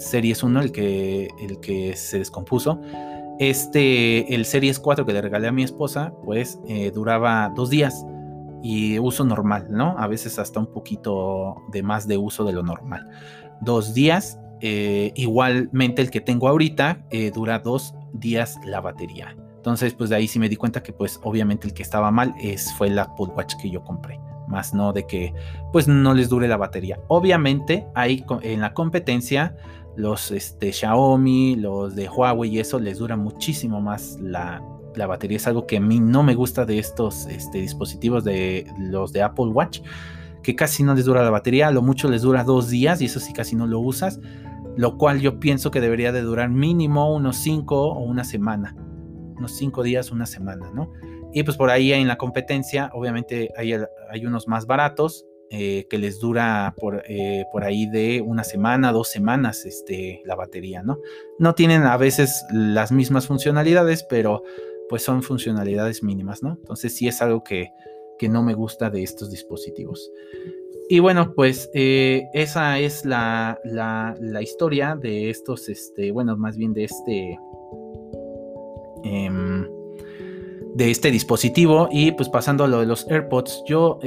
Series 0.00 0.42
1, 0.42 0.60
el 0.60 0.72
que, 0.72 1.28
el 1.38 1.60
que 1.60 1.94
se 1.94 2.18
descompuso. 2.18 2.80
Este, 3.38 4.34
el 4.34 4.44
Series 4.44 4.78
4 4.78 5.06
que 5.06 5.12
le 5.12 5.20
regalé 5.20 5.48
a 5.48 5.52
mi 5.52 5.62
esposa, 5.62 6.12
pues 6.24 6.58
eh, 6.66 6.90
duraba 6.90 7.52
dos 7.54 7.70
días. 7.70 8.04
y 8.62 8.98
uso 8.98 9.24
normal, 9.24 9.68
¿no? 9.70 9.96
A 9.98 10.06
veces 10.06 10.38
hasta 10.38 10.60
un 10.60 10.66
poquito 10.66 11.56
de 11.72 11.82
más 11.82 12.06
de 12.06 12.18
uso 12.18 12.44
de 12.44 12.52
lo 12.52 12.62
normal. 12.62 13.08
Dos 13.62 13.94
días, 13.94 14.38
eh, 14.60 15.12
igualmente 15.14 16.02
el 16.02 16.10
que 16.10 16.20
tengo 16.20 16.46
ahorita 16.46 17.06
eh, 17.10 17.30
dura 17.30 17.60
dos 17.60 17.94
días 18.12 18.58
la 18.66 18.82
batería. 18.82 19.34
Entonces, 19.56 19.94
pues 19.94 20.10
de 20.10 20.16
ahí 20.16 20.28
sí 20.28 20.38
me 20.38 20.50
di 20.50 20.56
cuenta 20.56 20.82
que 20.82 20.92
pues 20.92 21.20
obviamente 21.22 21.66
el 21.66 21.72
que 21.72 21.82
estaba 21.82 22.10
mal 22.10 22.34
es, 22.40 22.72
fue 22.74 22.88
el 22.88 22.98
Apple 22.98 23.28
que 23.60 23.70
yo 23.70 23.82
compré. 23.82 24.20
Más 24.48 24.74
no 24.74 24.92
de 24.92 25.06
que 25.06 25.32
pues 25.72 25.86
no 25.86 26.12
les 26.12 26.28
dure 26.28 26.48
la 26.48 26.56
batería. 26.56 26.98
Obviamente 27.08 27.86
ahí 27.94 28.24
en 28.42 28.60
la 28.60 28.74
competencia 28.74 29.56
los 30.00 30.30
este, 30.30 30.72
Xiaomi, 30.72 31.56
los 31.56 31.94
de 31.94 32.08
Huawei 32.08 32.50
y 32.50 32.58
eso 32.58 32.78
les 32.78 32.98
dura 32.98 33.16
muchísimo 33.16 33.80
más 33.80 34.18
la, 34.20 34.62
la 34.94 35.06
batería. 35.06 35.36
Es 35.36 35.46
algo 35.46 35.66
que 35.66 35.76
a 35.76 35.80
mí 35.80 36.00
no 36.00 36.22
me 36.22 36.34
gusta 36.34 36.64
de 36.64 36.78
estos 36.78 37.26
este, 37.26 37.58
dispositivos 37.58 38.24
de 38.24 38.66
los 38.78 39.12
de 39.12 39.22
Apple 39.22 39.46
Watch, 39.46 39.80
que 40.42 40.56
casi 40.56 40.82
no 40.82 40.94
les 40.94 41.04
dura 41.04 41.22
la 41.22 41.30
batería, 41.30 41.70
lo 41.70 41.82
mucho 41.82 42.08
les 42.08 42.22
dura 42.22 42.44
dos 42.44 42.70
días 42.70 43.00
y 43.00 43.06
eso 43.06 43.20
sí 43.20 43.32
casi 43.32 43.56
no 43.56 43.66
lo 43.66 43.80
usas, 43.80 44.20
lo 44.76 44.96
cual 44.96 45.20
yo 45.20 45.38
pienso 45.38 45.70
que 45.70 45.80
debería 45.80 46.12
de 46.12 46.22
durar 46.22 46.48
mínimo 46.48 47.14
unos 47.14 47.36
cinco 47.36 47.92
o 47.92 48.00
una 48.00 48.24
semana, 48.24 48.74
unos 49.36 49.52
cinco 49.52 49.82
días, 49.82 50.10
una 50.10 50.26
semana, 50.26 50.70
¿no? 50.74 50.90
Y 51.32 51.42
pues 51.44 51.56
por 51.56 51.70
ahí 51.70 51.92
en 51.92 52.08
la 52.08 52.16
competencia, 52.16 52.90
obviamente 52.92 53.50
hay, 53.56 53.74
hay 54.10 54.26
unos 54.26 54.48
más 54.48 54.66
baratos, 54.66 55.26
eh, 55.52 55.88
que 55.90 55.98
les 55.98 56.20
dura 56.20 56.76
por, 56.78 57.02
eh, 57.08 57.44
por, 57.50 57.64
ahí 57.64 57.86
de 57.86 58.22
una 58.24 58.44
semana, 58.44 58.92
dos 58.92 59.08
semanas 59.08 59.66
este, 59.66 60.22
la 60.24 60.36
batería, 60.36 60.84
¿no? 60.84 61.00
No 61.40 61.56
tienen 61.56 61.82
a 61.82 61.96
veces 61.96 62.44
las 62.52 62.92
mismas 62.92 63.26
funcionalidades, 63.26 64.04
pero 64.04 64.44
pues 64.88 65.02
son 65.02 65.24
funcionalidades 65.24 66.04
mínimas, 66.04 66.44
¿no? 66.44 66.52
Entonces 66.52 66.94
sí 66.94 67.08
es 67.08 67.20
algo 67.20 67.42
que, 67.42 67.72
no 68.28 68.44
me 68.44 68.54
gusta 68.54 68.90
de 68.90 69.02
estos 69.02 69.28
dispositivos. 69.28 70.12
Y 70.88 71.00
bueno, 71.00 71.32
pues 71.34 71.68
eh, 71.74 72.28
esa 72.32 72.78
es 72.78 73.04
la, 73.04 73.58
historia 74.40 74.94
de 74.94 75.30
estos, 75.30 75.68
este, 75.68 76.12
bueno, 76.12 76.36
más 76.36 76.56
bien 76.56 76.72
de 76.74 76.84
este, 76.84 77.38
em, 79.02 79.66
de 80.74 80.90
este 80.92 81.10
dispositivo. 81.10 81.88
Y 81.90 82.12
pues 82.12 82.28
pasando 82.28 82.62
a 82.62 82.68
lo 82.68 82.78
de 82.78 82.86
los 82.86 83.10
AirPods, 83.10 83.64
yo, 83.66 83.98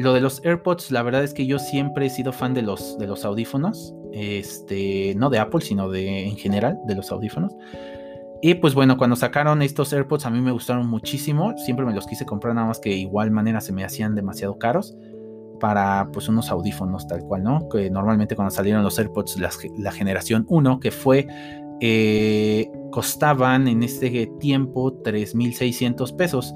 lo 0.00 0.12
de 0.12 0.20
los 0.20 0.44
AirPods, 0.44 0.90
la 0.90 1.02
verdad 1.02 1.22
es 1.22 1.34
que 1.34 1.46
yo 1.46 1.58
siempre 1.58 2.06
he 2.06 2.10
sido 2.10 2.32
fan 2.32 2.54
de 2.54 2.62
los, 2.62 2.98
de 2.98 3.06
los 3.06 3.24
audífonos, 3.24 3.94
este, 4.12 5.14
no 5.16 5.30
de 5.30 5.38
Apple, 5.38 5.60
sino 5.60 5.90
de 5.90 6.26
en 6.26 6.36
general, 6.36 6.78
de 6.86 6.94
los 6.94 7.12
audífonos. 7.12 7.52
Y 8.42 8.54
pues 8.54 8.74
bueno, 8.74 8.96
cuando 8.96 9.16
sacaron 9.16 9.60
estos 9.60 9.92
AirPods 9.92 10.24
a 10.24 10.30
mí 10.30 10.40
me 10.40 10.50
gustaron 10.50 10.86
muchísimo. 10.86 11.54
Siempre 11.58 11.84
me 11.84 11.92
los 11.92 12.06
quise 12.06 12.24
comprar, 12.24 12.54
nada 12.54 12.68
más 12.68 12.80
que 12.80 12.90
igual 12.90 13.30
manera 13.30 13.60
se 13.60 13.72
me 13.72 13.84
hacían 13.84 14.14
demasiado 14.14 14.58
caros 14.58 14.96
para 15.60 16.08
pues 16.10 16.26
unos 16.28 16.50
audífonos 16.50 17.06
tal 17.06 17.20
cual, 17.20 17.44
¿no? 17.44 17.68
Que 17.68 17.90
normalmente 17.90 18.34
cuando 18.34 18.50
salieron 18.50 18.82
los 18.82 18.98
AirPods, 18.98 19.38
la, 19.76 19.92
generación 19.92 20.46
1, 20.48 20.80
que 20.80 20.90
fue, 20.90 21.26
eh, 21.82 22.70
costaban 22.90 23.68
en 23.68 23.82
este 23.82 24.26
tiempo 24.40 25.02
3.600 25.02 26.16
pesos. 26.16 26.54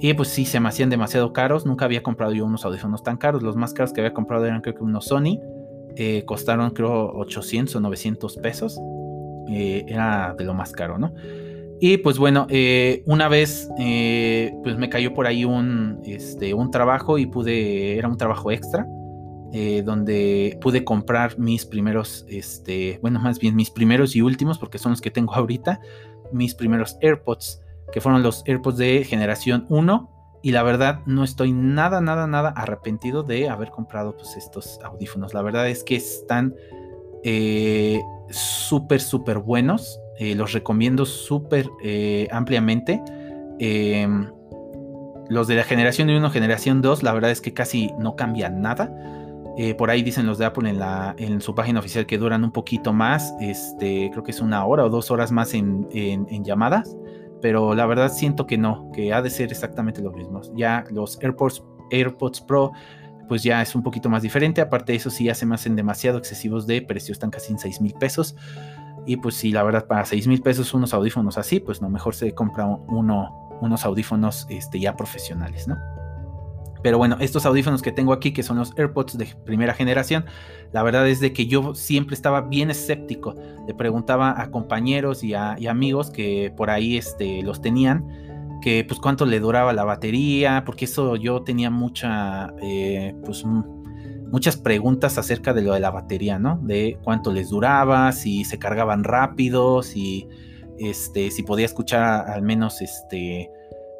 Y 0.00 0.14
pues 0.14 0.28
sí, 0.28 0.44
se 0.44 0.60
me 0.60 0.68
hacían 0.68 0.90
demasiado 0.90 1.32
caros. 1.32 1.66
Nunca 1.66 1.84
había 1.84 2.02
comprado 2.02 2.32
yo 2.32 2.44
unos 2.44 2.64
audífonos 2.64 3.02
tan 3.02 3.16
caros. 3.16 3.42
Los 3.42 3.56
más 3.56 3.72
caros 3.72 3.92
que 3.92 4.00
había 4.00 4.14
comprado 4.14 4.44
eran 4.46 4.60
creo 4.60 4.74
que 4.74 4.84
unos 4.84 5.06
Sony. 5.06 5.40
Eh, 5.96 6.24
costaron 6.24 6.70
creo 6.70 7.10
800 7.14 7.74
o 7.76 7.80
900 7.80 8.36
pesos. 8.36 8.78
Eh, 9.48 9.84
era 9.88 10.34
de 10.36 10.44
lo 10.44 10.54
más 10.54 10.72
caro, 10.72 10.98
¿no? 10.98 11.14
Y 11.80 11.98
pues 11.98 12.18
bueno, 12.18 12.46
eh, 12.50 13.02
una 13.06 13.28
vez 13.28 13.68
eh, 13.78 14.52
pues 14.62 14.76
me 14.76 14.90
cayó 14.90 15.14
por 15.14 15.26
ahí 15.26 15.44
un, 15.44 16.00
este, 16.04 16.52
un 16.52 16.70
trabajo 16.70 17.18
y 17.18 17.26
pude, 17.26 17.96
era 17.96 18.08
un 18.08 18.16
trabajo 18.16 18.50
extra, 18.50 18.86
donde 19.84 20.58
pude 20.60 20.84
comprar 20.84 21.38
mis 21.38 21.64
primeros, 21.64 22.26
este, 22.28 22.98
bueno, 23.00 23.18
más 23.18 23.38
bien 23.38 23.56
mis 23.56 23.70
primeros 23.70 24.14
y 24.14 24.20
últimos, 24.20 24.58
porque 24.58 24.76
son 24.76 24.92
los 24.92 25.00
que 25.00 25.10
tengo 25.10 25.34
ahorita, 25.34 25.80
mis 26.32 26.54
primeros 26.54 26.98
AirPods, 27.00 27.62
que 27.92 28.00
fueron 28.00 28.22
los 28.22 28.42
AirPods 28.46 28.78
de 28.78 29.04
generación 29.04 29.66
1. 29.68 30.10
Y 30.40 30.52
la 30.52 30.62
verdad 30.62 31.00
no 31.04 31.24
estoy 31.24 31.52
nada, 31.52 32.00
nada, 32.00 32.26
nada 32.26 32.50
arrepentido 32.50 33.24
de 33.24 33.48
haber 33.48 33.70
comprado 33.70 34.16
pues 34.16 34.36
estos 34.36 34.78
audífonos. 34.84 35.34
La 35.34 35.42
verdad 35.42 35.68
es 35.68 35.82
que 35.82 35.96
están 35.96 36.54
súper, 38.30 39.00
súper 39.00 39.38
buenos. 39.38 40.00
Eh, 40.18 40.34
los 40.34 40.52
recomiendo 40.52 41.06
súper 41.06 41.68
eh, 41.82 42.28
ampliamente. 42.30 43.00
Em, 43.58 44.30
los 45.28 45.46
de 45.46 45.56
la 45.56 45.64
generación 45.64 46.10
1, 46.10 46.30
generación 46.30 46.82
2, 46.82 47.02
la 47.02 47.12
verdad 47.12 47.30
es 47.30 47.40
que 47.40 47.54
casi 47.54 47.92
no 47.98 48.16
cambian 48.16 48.60
nada. 48.60 48.92
Eh, 49.56 49.74
por 49.74 49.90
ahí 49.90 50.02
dicen 50.02 50.26
los 50.26 50.38
de 50.38 50.44
Apple 50.44 50.70
en, 50.70 50.78
la, 50.78 51.14
en 51.18 51.40
su 51.40 51.54
página 51.54 51.80
oficial 51.80 52.06
que 52.06 52.18
duran 52.18 52.44
un 52.44 52.52
poquito 52.52 52.92
más. 52.92 53.34
Este, 53.40 54.08
creo 54.10 54.22
que 54.22 54.30
es 54.30 54.40
una 54.40 54.64
hora 54.64 54.84
o 54.84 54.88
dos 54.88 55.10
horas 55.10 55.32
más 55.32 55.54
en, 55.54 55.88
llamadas. 56.44 56.96
Pero 57.40 57.74
la 57.74 57.86
verdad 57.86 58.10
siento 58.10 58.46
que 58.46 58.58
no, 58.58 58.90
que 58.92 59.12
ha 59.12 59.22
de 59.22 59.30
ser 59.30 59.50
exactamente 59.50 60.02
lo 60.02 60.12
mismo. 60.12 60.40
Ya 60.54 60.84
los 60.90 61.18
AirPods, 61.22 61.62
AirPods 61.90 62.40
Pro 62.40 62.72
pues 63.28 63.42
ya 63.42 63.62
es 63.62 63.74
un 63.74 63.82
poquito 63.82 64.08
más 64.08 64.22
diferente. 64.22 64.60
Aparte 64.60 64.92
de 64.92 64.96
eso, 64.96 65.10
sí 65.10 65.24
ya 65.24 65.34
se 65.34 65.46
me 65.46 65.54
hacen 65.54 65.76
demasiado 65.76 66.18
excesivos 66.18 66.66
de 66.66 66.82
precio, 66.82 67.12
están 67.12 67.30
casi 67.30 67.52
en 67.52 67.58
6 67.58 67.80
mil 67.80 67.94
pesos. 67.94 68.34
Y 69.06 69.18
pues 69.18 69.36
sí, 69.36 69.52
la 69.52 69.62
verdad, 69.62 69.86
para 69.86 70.04
6 70.04 70.26
mil 70.26 70.42
pesos 70.42 70.74
unos 70.74 70.92
audífonos 70.94 71.38
así, 71.38 71.60
pues 71.60 71.80
no, 71.80 71.88
mejor 71.88 72.14
se 72.14 72.34
compra 72.34 72.66
uno, 72.66 73.58
unos 73.60 73.84
audífonos 73.84 74.46
este, 74.48 74.80
ya 74.80 74.96
profesionales, 74.96 75.68
¿no? 75.68 75.76
Pero 76.82 76.98
bueno, 76.98 77.16
estos 77.20 77.46
audífonos 77.46 77.82
que 77.82 77.92
tengo 77.92 78.12
aquí, 78.12 78.32
que 78.32 78.42
son 78.42 78.58
los 78.58 78.76
AirPods 78.76 79.18
de 79.18 79.26
primera 79.44 79.74
generación, 79.74 80.24
la 80.72 80.82
verdad 80.82 81.08
es 81.08 81.20
de 81.20 81.32
que 81.32 81.46
yo 81.46 81.74
siempre 81.74 82.14
estaba 82.14 82.42
bien 82.42 82.70
escéptico. 82.70 83.34
Le 83.66 83.74
preguntaba 83.74 84.40
a 84.40 84.50
compañeros 84.50 85.24
y 85.24 85.34
a, 85.34 85.56
amigos 85.68 86.10
que 86.10 86.52
por 86.56 86.70
ahí 86.70 86.96
este, 86.96 87.42
los 87.42 87.60
tenían 87.60 88.06
que 88.60 88.84
pues 88.84 88.98
cuánto 88.98 89.24
le 89.24 89.38
duraba 89.38 89.72
la 89.72 89.84
batería, 89.84 90.64
porque 90.66 90.86
eso 90.86 91.14
yo 91.16 91.42
tenía 91.42 91.70
mucha, 91.70 92.52
eh, 92.60 93.14
pues 93.24 93.44
muchas 94.30 94.56
preguntas 94.56 95.16
acerca 95.16 95.54
de 95.54 95.62
lo 95.62 95.74
de 95.74 95.80
la 95.80 95.90
batería, 95.90 96.38
¿no? 96.38 96.58
De 96.62 96.98
cuánto 97.02 97.32
les 97.32 97.50
duraba, 97.50 98.12
si 98.12 98.44
se 98.44 98.58
cargaban 98.58 99.04
rápido, 99.04 99.82
si, 99.82 100.28
este, 100.78 101.30
si 101.30 101.42
podía 101.42 101.66
escuchar 101.66 102.28
al 102.28 102.42
menos, 102.42 102.82
este, 102.82 103.50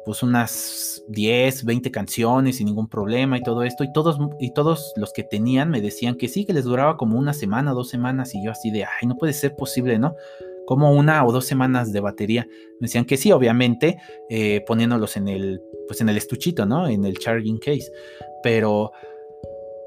pues 0.09 0.23
unas 0.23 1.03
10, 1.09 1.65
20 1.65 1.91
canciones 1.91 2.55
sin 2.55 2.65
ningún 2.65 2.89
problema 2.89 3.37
y 3.37 3.43
todo 3.43 3.61
esto. 3.61 3.83
Y 3.83 3.93
todos, 3.93 4.17
y 4.39 4.55
todos 4.55 4.91
los 4.95 5.13
que 5.13 5.21
tenían 5.21 5.69
me 5.69 5.81
decían 5.81 6.15
que 6.15 6.27
sí, 6.27 6.45
que 6.45 6.53
les 6.53 6.63
duraba 6.63 6.97
como 6.97 7.15
una 7.15 7.31
semana, 7.31 7.73
dos 7.73 7.89
semanas. 7.89 8.33
Y 8.33 8.43
yo 8.43 8.49
así 8.49 8.71
de, 8.71 8.85
ay, 8.85 9.07
no 9.07 9.17
puede 9.17 9.33
ser 9.33 9.55
posible, 9.55 9.99
¿no? 9.99 10.15
como 10.65 10.93
una 10.93 11.23
o 11.25 11.31
dos 11.31 11.45
semanas 11.45 11.93
de 11.93 11.99
batería. 11.99 12.47
Me 12.79 12.87
decían 12.87 13.05
que 13.05 13.17
sí, 13.17 13.31
obviamente, 13.31 13.97
eh, 14.31 14.63
poniéndolos 14.65 15.15
en 15.15 15.27
el, 15.27 15.61
pues 15.87 16.01
en 16.01 16.09
el 16.09 16.17
estuchito, 16.17 16.65
¿no? 16.65 16.87
En 16.87 17.05
el 17.05 17.19
charging 17.19 17.59
case. 17.59 17.91
Pero 18.41 18.91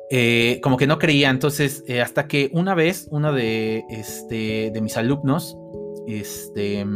eh, 0.09 0.61
como 0.63 0.77
que 0.77 0.87
no 0.87 1.01
creía. 1.01 1.31
Entonces, 1.31 1.83
eh, 1.89 2.01
hasta 2.01 2.29
que 2.29 2.49
una 2.53 2.77
vez, 2.77 3.09
uno 3.11 3.33
de, 3.33 3.83
este, 3.91 4.71
de 4.73 4.81
mis 4.81 4.97
alumnos, 4.97 5.59
este, 6.07 6.87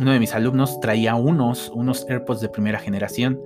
uno 0.00 0.12
de 0.12 0.20
mis 0.20 0.34
alumnos 0.34 0.78
traía 0.80 1.14
unos, 1.14 1.70
unos 1.74 2.06
AirPods 2.08 2.40
de 2.40 2.48
primera 2.48 2.78
generación. 2.78 3.40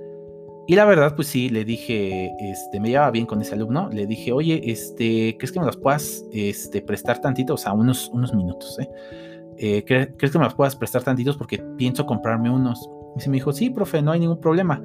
Y 0.67 0.75
la 0.75 0.85
verdad, 0.85 1.15
pues 1.15 1.27
sí, 1.27 1.49
le 1.49 1.65
dije, 1.65 2.31
este, 2.39 2.79
me 2.79 2.89
llevaba 2.89 3.11
bien 3.11 3.25
con 3.25 3.41
ese 3.41 3.55
alumno. 3.55 3.89
Le 3.91 4.05
dije, 4.05 4.31
oye, 4.31 4.61
este, 4.71 5.35
¿crees 5.37 5.51
que 5.51 5.59
me 5.59 5.65
los 5.65 5.77
puedas 5.77 6.23
este, 6.31 6.81
prestar 6.81 7.19
tantito? 7.19 7.55
O 7.55 7.57
sea, 7.57 7.73
unos, 7.73 8.09
unos 8.13 8.33
minutos, 8.33 8.79
¿eh? 8.79 8.89
Eh, 9.57 9.83
¿crees 9.85 10.31
que 10.31 10.37
me 10.37 10.45
las 10.45 10.55
puedas 10.55 10.75
prestar 10.75 11.03
tantitos? 11.03 11.37
Porque 11.37 11.63
pienso 11.77 12.05
comprarme 12.05 12.49
unos. 12.49 12.89
Y 13.15 13.21
se 13.21 13.29
me 13.29 13.37
dijo, 13.37 13.51
sí, 13.51 13.69
profe, 13.69 14.01
no 14.01 14.11
hay 14.11 14.19
ningún 14.19 14.39
problema. 14.39 14.81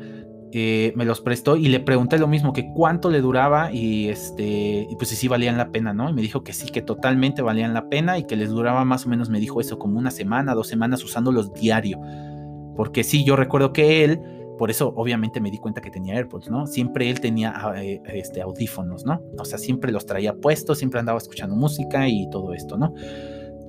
Eh, 0.58 0.94
me 0.96 1.04
los 1.04 1.20
prestó 1.20 1.56
y 1.56 1.68
le 1.68 1.80
pregunté 1.80 2.16
lo 2.16 2.28
mismo, 2.28 2.54
que 2.54 2.72
cuánto 2.72 3.10
le 3.10 3.20
duraba 3.20 3.70
y 3.74 4.08
este, 4.08 4.86
y 4.88 4.96
pues 4.96 5.10
si 5.10 5.14
sí 5.14 5.28
valían 5.28 5.58
la 5.58 5.68
pena, 5.68 5.92
¿no? 5.92 6.08
Y 6.08 6.14
me 6.14 6.22
dijo 6.22 6.42
que 6.42 6.54
sí, 6.54 6.70
que 6.70 6.80
totalmente 6.80 7.42
valían 7.42 7.74
la 7.74 7.90
pena 7.90 8.16
y 8.16 8.24
que 8.24 8.36
les 8.36 8.48
duraba 8.48 8.82
más 8.86 9.04
o 9.04 9.10
menos, 9.10 9.28
me 9.28 9.38
dijo 9.38 9.60
eso, 9.60 9.78
como 9.78 9.98
una 9.98 10.10
semana, 10.10 10.54
dos 10.54 10.68
semanas 10.68 11.04
usándolos 11.04 11.52
diario. 11.52 12.00
Porque 12.74 13.04
sí, 13.04 13.22
yo 13.22 13.36
recuerdo 13.36 13.74
que 13.74 14.02
él, 14.02 14.18
por 14.56 14.70
eso 14.70 14.94
obviamente 14.96 15.42
me 15.42 15.50
di 15.50 15.58
cuenta 15.58 15.82
que 15.82 15.90
tenía 15.90 16.14
AirPods, 16.14 16.48
¿no? 16.48 16.66
Siempre 16.66 17.10
él 17.10 17.20
tenía 17.20 17.54
eh, 17.76 18.00
este, 18.14 18.40
audífonos, 18.40 19.04
¿no? 19.04 19.20
O 19.38 19.44
sea, 19.44 19.58
siempre 19.58 19.92
los 19.92 20.06
traía 20.06 20.32
puestos, 20.32 20.78
siempre 20.78 21.00
andaba 21.00 21.18
escuchando 21.18 21.54
música 21.54 22.08
y 22.08 22.30
todo 22.30 22.54
esto, 22.54 22.78
¿no? 22.78 22.94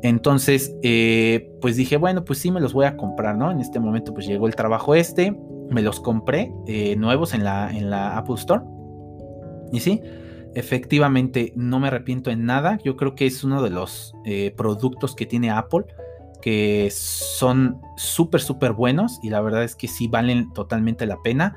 Entonces, 0.03 0.74
eh, 0.84 1.51
pues 1.60 1.75
dije, 1.75 1.98
bueno, 1.98 2.24
pues 2.24 2.39
sí, 2.39 2.50
me 2.50 2.62
los 2.62 2.72
voy 2.72 2.86
a 2.86 2.96
comprar, 2.96 3.36
¿no? 3.36 3.51
En 3.51 3.60
este 3.60 3.82
momento, 3.82 4.13
pues 4.13 4.25
llegó 4.25 4.48
el 4.48 4.56
trabajo 4.56 4.96
este, 4.96 5.36
me 5.69 5.81
los 5.81 6.00
compré 6.00 6.51
eh, 6.67 6.95
nuevos 6.95 7.33
en 7.33 7.43
la, 7.43 7.71
en 7.71 7.89
la 7.89 8.17
Apple 8.17 8.36
Store. 8.36 8.62
Y 9.71 9.79
sí, 9.79 10.01
efectivamente, 10.55 11.53
no 11.55 11.79
me 11.79 11.88
arrepiento 11.88 12.31
en 12.31 12.45
nada. 12.45 12.79
Yo 12.83 12.95
creo 12.95 13.15
que 13.15 13.25
es 13.25 13.43
uno 13.43 13.62
de 13.62 13.69
los 13.69 14.13
eh, 14.25 14.53
productos 14.55 15.15
que 15.15 15.25
tiene 15.25 15.50
Apple 15.50 15.86
que 16.41 16.89
son 16.91 17.81
súper, 17.97 18.41
súper 18.41 18.74
buenos 18.74 19.19
y 19.24 19.29
la 19.29 19.41
verdad 19.41 19.63
es 19.63 19.75
que 19.75 19.88
sí 19.88 20.07
valen 20.07 20.53
totalmente 20.53 21.05
la 21.05 21.17
pena. 21.21 21.55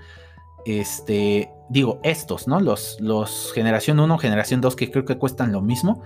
este, 0.67 1.51
digo, 1.69 2.01
estos, 2.03 2.47
¿no? 2.49 2.61
Los, 2.61 2.99
los 3.01 3.53
generación 3.55 4.01
1, 4.01 4.19
generación 4.19 4.61
2, 4.61 4.77
que 4.77 4.91
creo 4.91 5.05
que 5.05 5.17
cuestan 5.17 5.53
lo 5.53 5.63
mismo. 5.63 6.03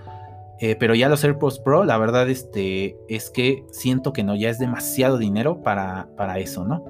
Eh, 0.59 0.77
pero 0.79 0.95
ya 0.95 1.09
los 1.09 1.23
AirPods 1.23 1.59
Pro, 1.59 1.83
la 1.83 1.97
verdad, 1.97 2.29
este, 2.29 2.97
es 3.09 3.29
que 3.29 3.65
siento 3.71 4.13
que 4.13 4.23
no, 4.23 4.35
ya 4.35 4.49
es 4.49 4.57
demasiado 4.57 5.17
dinero 5.17 5.61
para, 5.61 6.07
para 6.15 6.39
eso, 6.39 6.63
¿no? 6.63 6.85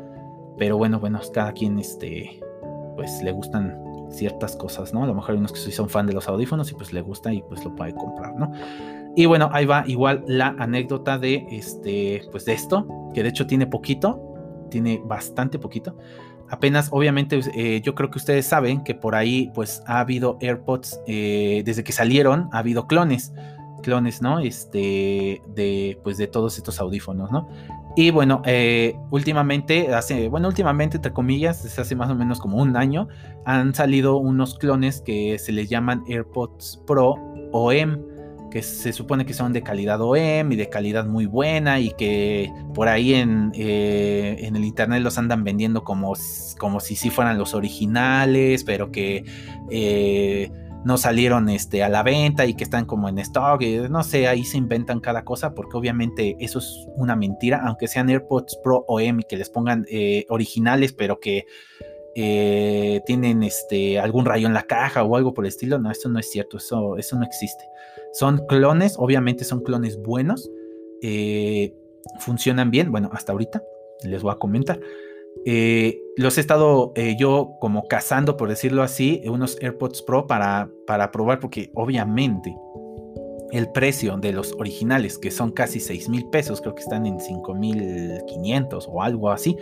Pero 0.57 0.77
bueno, 0.77 0.99
bueno, 0.99 1.19
cada 1.33 1.51
quien, 1.53 1.79
este, 1.79 2.39
pues 2.95 3.21
le 3.23 3.31
gustan 3.31 3.77
ciertas 4.09 4.55
cosas, 4.55 4.93
¿no? 4.93 5.03
A 5.03 5.07
lo 5.07 5.15
mejor 5.15 5.31
hay 5.31 5.37
unos 5.37 5.51
que 5.51 5.59
son 5.71 5.89
fan 5.89 6.05
de 6.07 6.13
los 6.13 6.27
audífonos 6.27 6.71
y 6.71 6.75
pues 6.75 6.93
le 6.93 7.01
gusta 7.01 7.33
y 7.33 7.41
pues 7.41 7.63
lo 7.63 7.75
puede 7.75 7.93
comprar, 7.93 8.35
¿no? 8.35 8.51
Y 9.15 9.25
bueno, 9.25 9.49
ahí 9.53 9.65
va 9.65 9.83
igual 9.87 10.23
la 10.27 10.55
anécdota 10.59 11.17
de 11.17 11.45
este, 11.49 12.21
pues 12.31 12.45
de 12.45 12.53
esto, 12.53 12.87
que 13.13 13.23
de 13.23 13.29
hecho 13.29 13.47
tiene 13.47 13.67
poquito, 13.67 14.21
tiene 14.69 15.01
bastante 15.03 15.57
poquito. 15.59 15.97
Apenas, 16.49 16.89
obviamente, 16.91 17.39
eh, 17.55 17.81
yo 17.81 17.95
creo 17.95 18.11
que 18.11 18.19
ustedes 18.19 18.45
saben 18.45 18.83
que 18.83 18.93
por 18.93 19.15
ahí, 19.15 19.51
pues 19.55 19.81
ha 19.87 19.99
habido 19.99 20.37
AirPods, 20.41 21.01
eh, 21.07 21.63
desde 21.65 21.83
que 21.83 21.91
salieron, 21.91 22.49
ha 22.51 22.59
habido 22.59 22.87
clones, 22.87 23.33
clones, 23.85 24.21
¿no? 24.21 24.39
Este, 24.39 25.41
de, 25.55 25.99
pues 26.03 26.17
de 26.17 26.25
todos 26.27 26.57
estos 26.57 26.79
audífonos, 26.79 27.31
¿no? 27.31 27.47
Y 27.95 28.09
bueno, 28.09 28.41
eh, 28.45 28.97
últimamente, 29.11 29.93
hace, 29.93 30.27
bueno, 30.27 30.47
últimamente, 30.49 30.97
entre 30.97 31.13
comillas, 31.13 31.63
desde 31.63 31.83
hace 31.83 31.95
más 31.95 32.09
o 32.09 32.15
menos 32.15 32.39
como 32.39 32.57
un 32.57 32.75
año, 32.75 33.07
han 33.45 33.73
salido 33.75 34.17
unos 34.17 34.57
clones 34.57 35.01
que 35.01 35.37
se 35.39 35.51
les 35.51 35.69
llaman 35.69 36.03
AirPods 36.07 36.81
Pro 36.85 37.15
OM 37.53 38.15
que 38.55 38.61
se 38.61 38.93
supone 38.93 39.25
que 39.25 39.33
son 39.33 39.51
de 39.51 39.63
calidad 39.63 39.99
OEM 39.99 40.53
y 40.53 40.55
de 40.55 40.69
calidad 40.69 41.05
muy 41.05 41.25
buena 41.25 41.81
y 41.81 41.91
que 41.91 42.49
por 42.73 42.87
ahí 42.87 43.13
en, 43.13 43.51
eh, 43.53 44.37
en 44.39 44.55
el 44.55 44.63
internet 44.63 45.01
los 45.01 45.17
andan 45.17 45.43
vendiendo 45.43 45.83
como, 45.83 46.13
como 46.57 46.79
si 46.79 46.95
sí 46.95 47.09
fueran 47.09 47.37
los 47.37 47.53
originales, 47.53 48.63
pero 48.63 48.93
que 48.93 49.25
eh, 49.69 50.49
no 50.85 50.97
salieron 50.97 51.49
este, 51.49 51.83
a 51.83 51.89
la 51.89 52.03
venta 52.03 52.45
y 52.45 52.53
que 52.53 52.63
están 52.63 52.85
como 52.85 53.09
en 53.09 53.17
stock, 53.19 53.61
no 53.89 54.03
sé, 54.03 54.27
ahí 54.27 54.45
se 54.45 54.57
inventan 54.57 54.99
cada 55.01 55.25
cosa 55.25 55.53
porque 55.53 55.75
obviamente 55.75 56.37
eso 56.39 56.59
es 56.59 56.87
una 56.95 57.15
mentira, 57.15 57.63
aunque 57.65 57.87
sean 57.87 58.09
AirPods 58.09 58.59
Pro 58.63 58.85
OEM 58.87 59.19
y 59.19 59.23
que 59.23 59.35
les 59.35 59.49
pongan 59.49 59.85
eh, 59.89 60.25
originales, 60.29 60.93
pero 60.93 61.19
que... 61.19 61.45
tienen 62.15 63.43
este, 63.43 63.99
algún 63.99 64.23
rayo 64.23 64.47
en 64.47 64.53
la 64.53 64.63
caja 64.63 65.03
o 65.03 65.17
algo 65.17 65.33
por 65.33 65.43
el 65.43 65.49
estilo. 65.49 65.79
No, 65.79 65.91
eso 65.91 66.07
no 66.07 66.17
es 66.17 66.31
cierto, 66.31 66.57
eso, 66.57 66.95
eso 66.97 67.17
no 67.17 67.25
existe. 67.25 67.65
Son 68.13 68.45
clones, 68.47 68.95
obviamente 68.97 69.43
son 69.43 69.59
clones 69.59 69.97
buenos, 69.97 70.49
eh, 71.01 71.73
funcionan 72.19 72.71
bien, 72.71 72.91
bueno, 72.91 73.09
hasta 73.11 73.33
ahorita 73.33 73.61
les 74.03 74.23
voy 74.23 74.31
a 74.31 74.35
comentar. 74.35 74.79
Eh, 75.45 76.01
los 76.17 76.37
he 76.37 76.41
estado 76.41 76.91
eh, 76.95 77.15
yo 77.19 77.51
como 77.61 77.87
cazando, 77.87 78.35
por 78.35 78.49
decirlo 78.49 78.81
así, 78.81 79.21
unos 79.25 79.57
AirPods 79.61 80.01
Pro 80.01 80.25
para, 80.25 80.69
para 80.87 81.11
probar, 81.11 81.39
porque 81.39 81.71
obviamente 81.75 82.55
el 83.51 83.71
precio 83.71 84.17
de 84.17 84.33
los 84.33 84.53
originales, 84.53 85.17
que 85.17 85.31
son 85.31 85.51
casi 85.51 85.79
6 85.79 86.09
mil 86.09 86.25
pesos, 86.29 86.61
creo 86.61 86.73
que 86.73 86.81
están 86.81 87.05
en 87.05 87.19
5 87.19 87.53
mil 87.53 88.21
500 88.27 88.87
o 88.89 89.01
algo 89.01 89.29
así, 89.29 89.55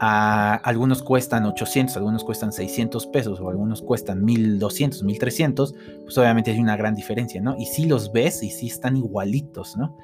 algunos 0.00 1.02
cuestan 1.02 1.44
800, 1.44 1.96
algunos 1.96 2.24
cuestan 2.24 2.52
600 2.52 3.06
pesos 3.08 3.40
o 3.40 3.50
algunos 3.50 3.82
cuestan 3.82 4.24
1200, 4.24 5.02
1300, 5.02 5.74
pues 6.04 6.18
obviamente 6.18 6.50
hay 6.50 6.58
una 6.58 6.76
gran 6.76 6.94
diferencia, 6.94 7.40
¿no? 7.40 7.56
Y 7.58 7.66
si 7.66 7.86
los 7.86 8.10
ves 8.12 8.42
y 8.42 8.50
si 8.50 8.68
están 8.68 8.96
igualitos, 8.96 9.76
¿no? 9.76 9.96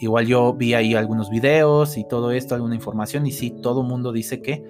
Igual 0.00 0.26
yo 0.26 0.54
vi 0.54 0.72
ahí 0.72 0.94
algunos 0.94 1.28
videos 1.28 1.98
y 1.98 2.08
todo 2.08 2.32
esto, 2.32 2.54
alguna 2.54 2.74
información 2.74 3.26
y 3.26 3.32
sí, 3.32 3.50
todo 3.50 3.82
mundo 3.82 4.12
dice 4.12 4.40
que, 4.40 4.64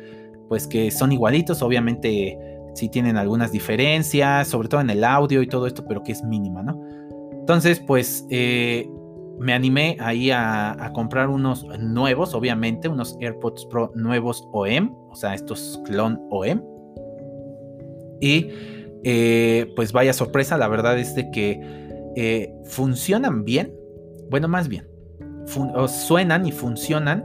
pues 0.49 0.67
que 0.67 0.91
son 0.91 1.13
igualitos, 1.13 1.63
obviamente 1.63 2.37
sí 2.75 2.89
tienen 2.89 3.17
algunas 3.17 3.53
diferencias, 3.53 4.49
sobre 4.49 4.69
todo 4.69 4.81
en 4.81 4.91
el 4.91 5.05
audio 5.05 5.41
y 5.41 5.47
todo 5.47 5.69
esto, 5.69 5.85
pero 5.87 6.03
que 6.03 6.11
es 6.13 6.25
mínima, 6.25 6.65
¿no? 6.65 6.83
Entonces, 7.33 7.81
pues 7.81 8.27
eh, 8.31 8.89
me 9.39 9.53
animé 9.53 9.97
ahí 10.01 10.33
a, 10.33 10.91
comprar 10.95 11.29
unos 11.29 11.65
nuevos, 11.79 12.35
obviamente, 12.35 12.89
unos 12.89 13.17
AirPods 13.21 13.67
Pro 13.67 13.93
nuevos 13.95 14.49
OEM, 14.53 14.93
o 15.11 15.15
sea, 15.15 15.35
estos 15.35 15.81
clon 15.85 16.21
OEM. 16.31 16.61
Y 18.21 18.49
eh, 19.05 19.73
pues 19.77 19.93
vaya 19.93 20.13
sorpresa, 20.13 20.59
la 20.59 20.67
verdad 20.67 20.99
es 20.99 21.15
de 21.15 21.31
que 21.31 21.61
eh, 22.17 22.53
funcionan 22.65 23.45
bien, 23.45 23.73
bueno, 24.29 24.49
más 24.49 24.69
bien, 24.69 24.90
suenan 25.89 26.47
y 26.47 26.53
funcionan, 26.53 27.25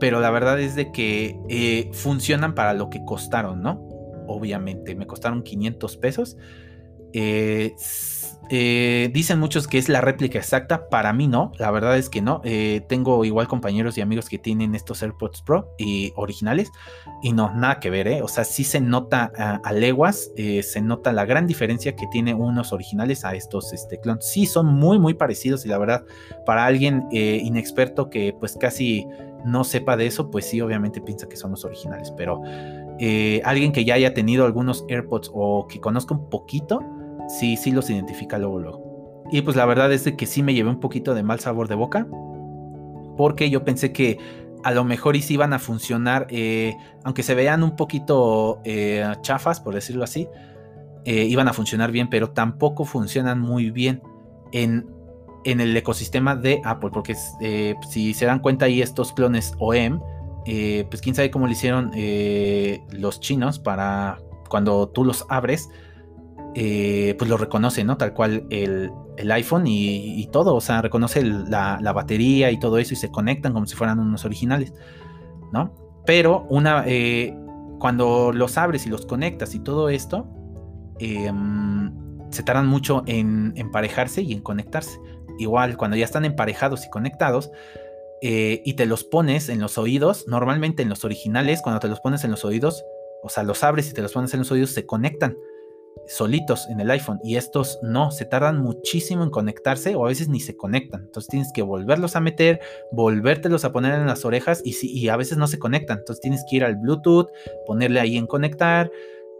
pero 0.00 0.20
la 0.20 0.30
verdad 0.30 0.60
es 0.60 0.74
de 0.74 0.92
que 0.92 1.38
eh, 1.48 1.90
funcionan 1.92 2.54
para 2.54 2.74
lo 2.74 2.90
que 2.90 3.04
costaron, 3.04 3.62
¿no? 3.62 3.86
Obviamente, 4.26 4.94
me 4.94 5.06
costaron 5.06 5.42
500 5.42 5.96
pesos. 5.96 6.36
Eh, 7.14 7.76
eh, 8.50 9.08
dicen 9.14 9.38
muchos 9.38 9.66
que 9.66 9.78
es 9.78 9.88
la 9.88 10.02
réplica 10.02 10.38
exacta, 10.38 10.90
para 10.90 11.14
mí 11.14 11.28
no, 11.28 11.52
la 11.58 11.70
verdad 11.70 11.96
es 11.96 12.10
que 12.10 12.20
no. 12.20 12.42
Eh, 12.44 12.84
tengo 12.88 13.24
igual 13.24 13.48
compañeros 13.48 13.96
y 13.96 14.02
amigos 14.02 14.28
que 14.28 14.36
tienen 14.36 14.74
estos 14.74 15.02
AirPods 15.02 15.40
Pro 15.42 15.70
y 15.78 16.12
originales 16.16 16.70
y 17.22 17.32
no, 17.32 17.54
nada 17.54 17.80
que 17.80 17.88
ver, 17.88 18.22
o 18.22 18.28
sea, 18.28 18.44
sí 18.44 18.64
se 18.64 18.80
nota 18.80 19.32
a, 19.64 19.72
leguas, 19.72 20.30
se 20.36 20.80
nota 20.82 21.12
la 21.12 21.24
gran 21.24 21.46
diferencia 21.46 21.96
que 21.96 22.06
tiene 22.08 22.34
unos 22.34 22.72
originales 22.74 23.24
a 23.24 23.34
estos 23.34 23.72
este, 23.72 23.98
clones. 23.98 24.26
Sí, 24.26 24.44
son 24.44 24.66
muy, 24.66 24.98
muy 24.98 25.14
parecidos 25.14 25.64
y 25.64 25.68
la 25.68 25.78
verdad, 25.78 26.04
para 26.44 26.66
alguien 26.66 27.06
inexperto 27.12 28.10
que 28.10 28.36
pues 28.38 28.58
casi 28.60 29.06
no 29.46 29.64
sepa 29.64 29.96
de 29.96 30.06
eso, 30.06 30.30
pues 30.30 30.44
sí, 30.44 30.60
obviamente 30.60 31.00
piensa 31.00 31.28
que 31.28 31.36
son 31.36 31.52
los 31.52 31.64
originales, 31.64 32.12
pero 32.14 32.42
alguien 33.44 33.72
que 33.72 33.86
ya 33.86 33.94
haya 33.94 34.12
tenido 34.12 34.44
algunos 34.44 34.84
AirPods 34.88 35.30
o 35.32 35.66
que 35.66 35.80
conozca 35.80 36.14
un 36.14 36.28
poquito, 36.28 36.82
sí, 37.28 37.56
sí 37.56 37.70
los 37.70 37.90
identifica 37.90 38.38
luego, 38.38 38.58
luego. 38.60 39.24
Y 39.30 39.42
pues 39.42 39.56
la 39.56 39.66
verdad 39.66 39.92
es 39.92 40.10
que 40.16 40.26
sí 40.26 40.42
me 40.42 40.54
llevé 40.54 40.70
un 40.70 40.80
poquito 40.80 41.14
de 41.14 41.22
mal 41.22 41.40
sabor 41.40 41.68
de 41.68 41.74
boca, 41.74 42.06
porque 43.16 43.50
yo 43.50 43.64
pensé 43.64 43.92
que 43.92 44.18
a 44.64 44.72
lo 44.72 44.82
mejor 44.84 45.16
sí 45.20 45.34
iban 45.34 45.52
a 45.52 45.58
funcionar, 45.58 46.26
eh, 46.30 46.74
aunque 47.04 47.22
se 47.22 47.34
vean 47.34 47.62
un 47.62 47.76
poquito 47.76 48.60
eh, 48.64 49.04
chafas, 49.20 49.60
por 49.60 49.74
decirlo 49.74 50.04
así, 50.04 50.26
eh, 51.04 51.24
iban 51.24 51.48
a 51.48 51.52
funcionar 51.52 51.92
bien, 51.92 52.08
pero 52.08 52.30
tampoco 52.30 52.86
funcionan 52.86 53.40
muy 53.40 53.70
bien 53.70 54.02
en, 54.52 54.86
en 55.44 55.60
el 55.60 55.76
ecosistema 55.76 56.34
de 56.34 56.62
Apple, 56.64 56.90
porque 56.92 57.14
si 57.90 58.14
se 58.14 58.24
dan 58.24 58.38
cuenta 58.38 58.64
ahí 58.64 58.80
estos 58.80 59.12
clones 59.12 59.54
OEM, 59.58 60.00
pues 60.88 61.02
quién 61.02 61.14
sabe 61.14 61.30
cómo 61.30 61.46
lo 61.46 61.52
hicieron 61.52 61.90
los 62.90 63.20
chinos 63.20 63.58
para 63.58 64.18
cuando 64.48 64.88
tú 64.88 65.04
los 65.04 65.26
abres, 65.28 65.68
eh, 66.54 67.16
pues 67.18 67.28
lo 67.28 67.36
reconoce, 67.36 67.82
¿no? 67.82 67.96
Tal 67.96 68.14
cual 68.14 68.46
el, 68.50 68.90
iPhone 69.32 69.64
y, 69.66 70.26
todo, 70.32 70.54
o 70.54 70.60
sea, 70.60 70.82
reconoce 70.82 71.22
la, 71.22 71.92
batería 71.94 72.50
y 72.50 72.58
todo 72.58 72.78
eso 72.78 72.94
y 72.94 72.96
se 72.96 73.10
conectan 73.10 73.52
como 73.52 73.66
si 73.66 73.74
fueran 73.74 73.98
unos 73.98 74.24
originales, 74.24 74.72
¿no? 75.52 75.74
Pero 76.06 76.46
una, 76.50 76.84
eh, 76.86 77.36
cuando 77.80 78.32
los 78.32 78.56
abres 78.56 78.86
y 78.86 78.90
los 78.90 79.06
conectas 79.06 79.54
y 79.54 79.60
todo 79.60 79.88
esto, 79.88 80.28
em, 81.00 81.92
se 82.30 82.42
tardan 82.42 82.66
mucho 82.66 83.02
en 83.06 83.52
emparejarse 83.56 84.22
y 84.22 84.32
en 84.32 84.40
conectarse. 84.40 84.98
Igual, 85.38 85.76
cuando 85.76 85.96
ya 85.96 86.04
están 86.04 86.24
emparejados 86.24 86.84
y 86.86 86.90
conectados, 86.90 87.50
eh, 88.22 88.62
y 88.64 88.74
te 88.74 88.86
los 88.86 89.02
pones 89.04 89.48
en 89.48 89.60
los 89.60 89.76
oídos, 89.76 90.26
normalmente 90.28 90.82
en 90.82 90.88
los 90.88 91.04
originales, 91.04 91.62
cuando 91.62 91.80
te 91.80 91.88
los 91.88 92.00
pones 92.00 92.22
en 92.24 92.30
los 92.30 92.44
oídos, 92.44 92.84
o 93.22 93.28
sea, 93.28 93.42
los 93.42 93.64
abres 93.64 93.90
y 93.90 93.94
te 93.94 94.02
los 94.02 94.12
pones 94.12 94.32
en 94.34 94.40
los 94.40 94.52
oídos, 94.52 94.70
se 94.70 94.86
conectan 94.86 95.36
solitos 96.06 96.68
en 96.68 96.80
el 96.80 96.90
iPhone 96.90 97.20
y 97.22 97.36
estos 97.36 97.78
no, 97.82 98.10
se 98.10 98.24
tardan 98.24 98.60
muchísimo 98.60 99.22
en 99.24 99.30
conectarse 99.30 99.94
o 99.94 100.04
a 100.04 100.08
veces 100.08 100.28
ni 100.28 100.40
se 100.40 100.56
conectan. 100.56 101.02
Entonces 101.04 101.30
tienes 101.30 101.52
que 101.52 101.62
volverlos 101.62 102.16
a 102.16 102.20
meter, 102.20 102.60
volvértelos 102.92 103.64
a 103.64 103.72
poner 103.72 103.94
en 103.94 104.06
las 104.06 104.24
orejas 104.24 104.60
y, 104.64 104.74
si, 104.74 104.90
y 104.92 105.08
a 105.08 105.16
veces 105.16 105.38
no 105.38 105.46
se 105.46 105.58
conectan. 105.58 105.98
Entonces 105.98 106.20
tienes 106.20 106.44
que 106.48 106.56
ir 106.56 106.64
al 106.64 106.76
Bluetooth, 106.76 107.28
ponerle 107.66 108.00
ahí 108.00 108.16
en 108.16 108.26
conectar 108.26 108.90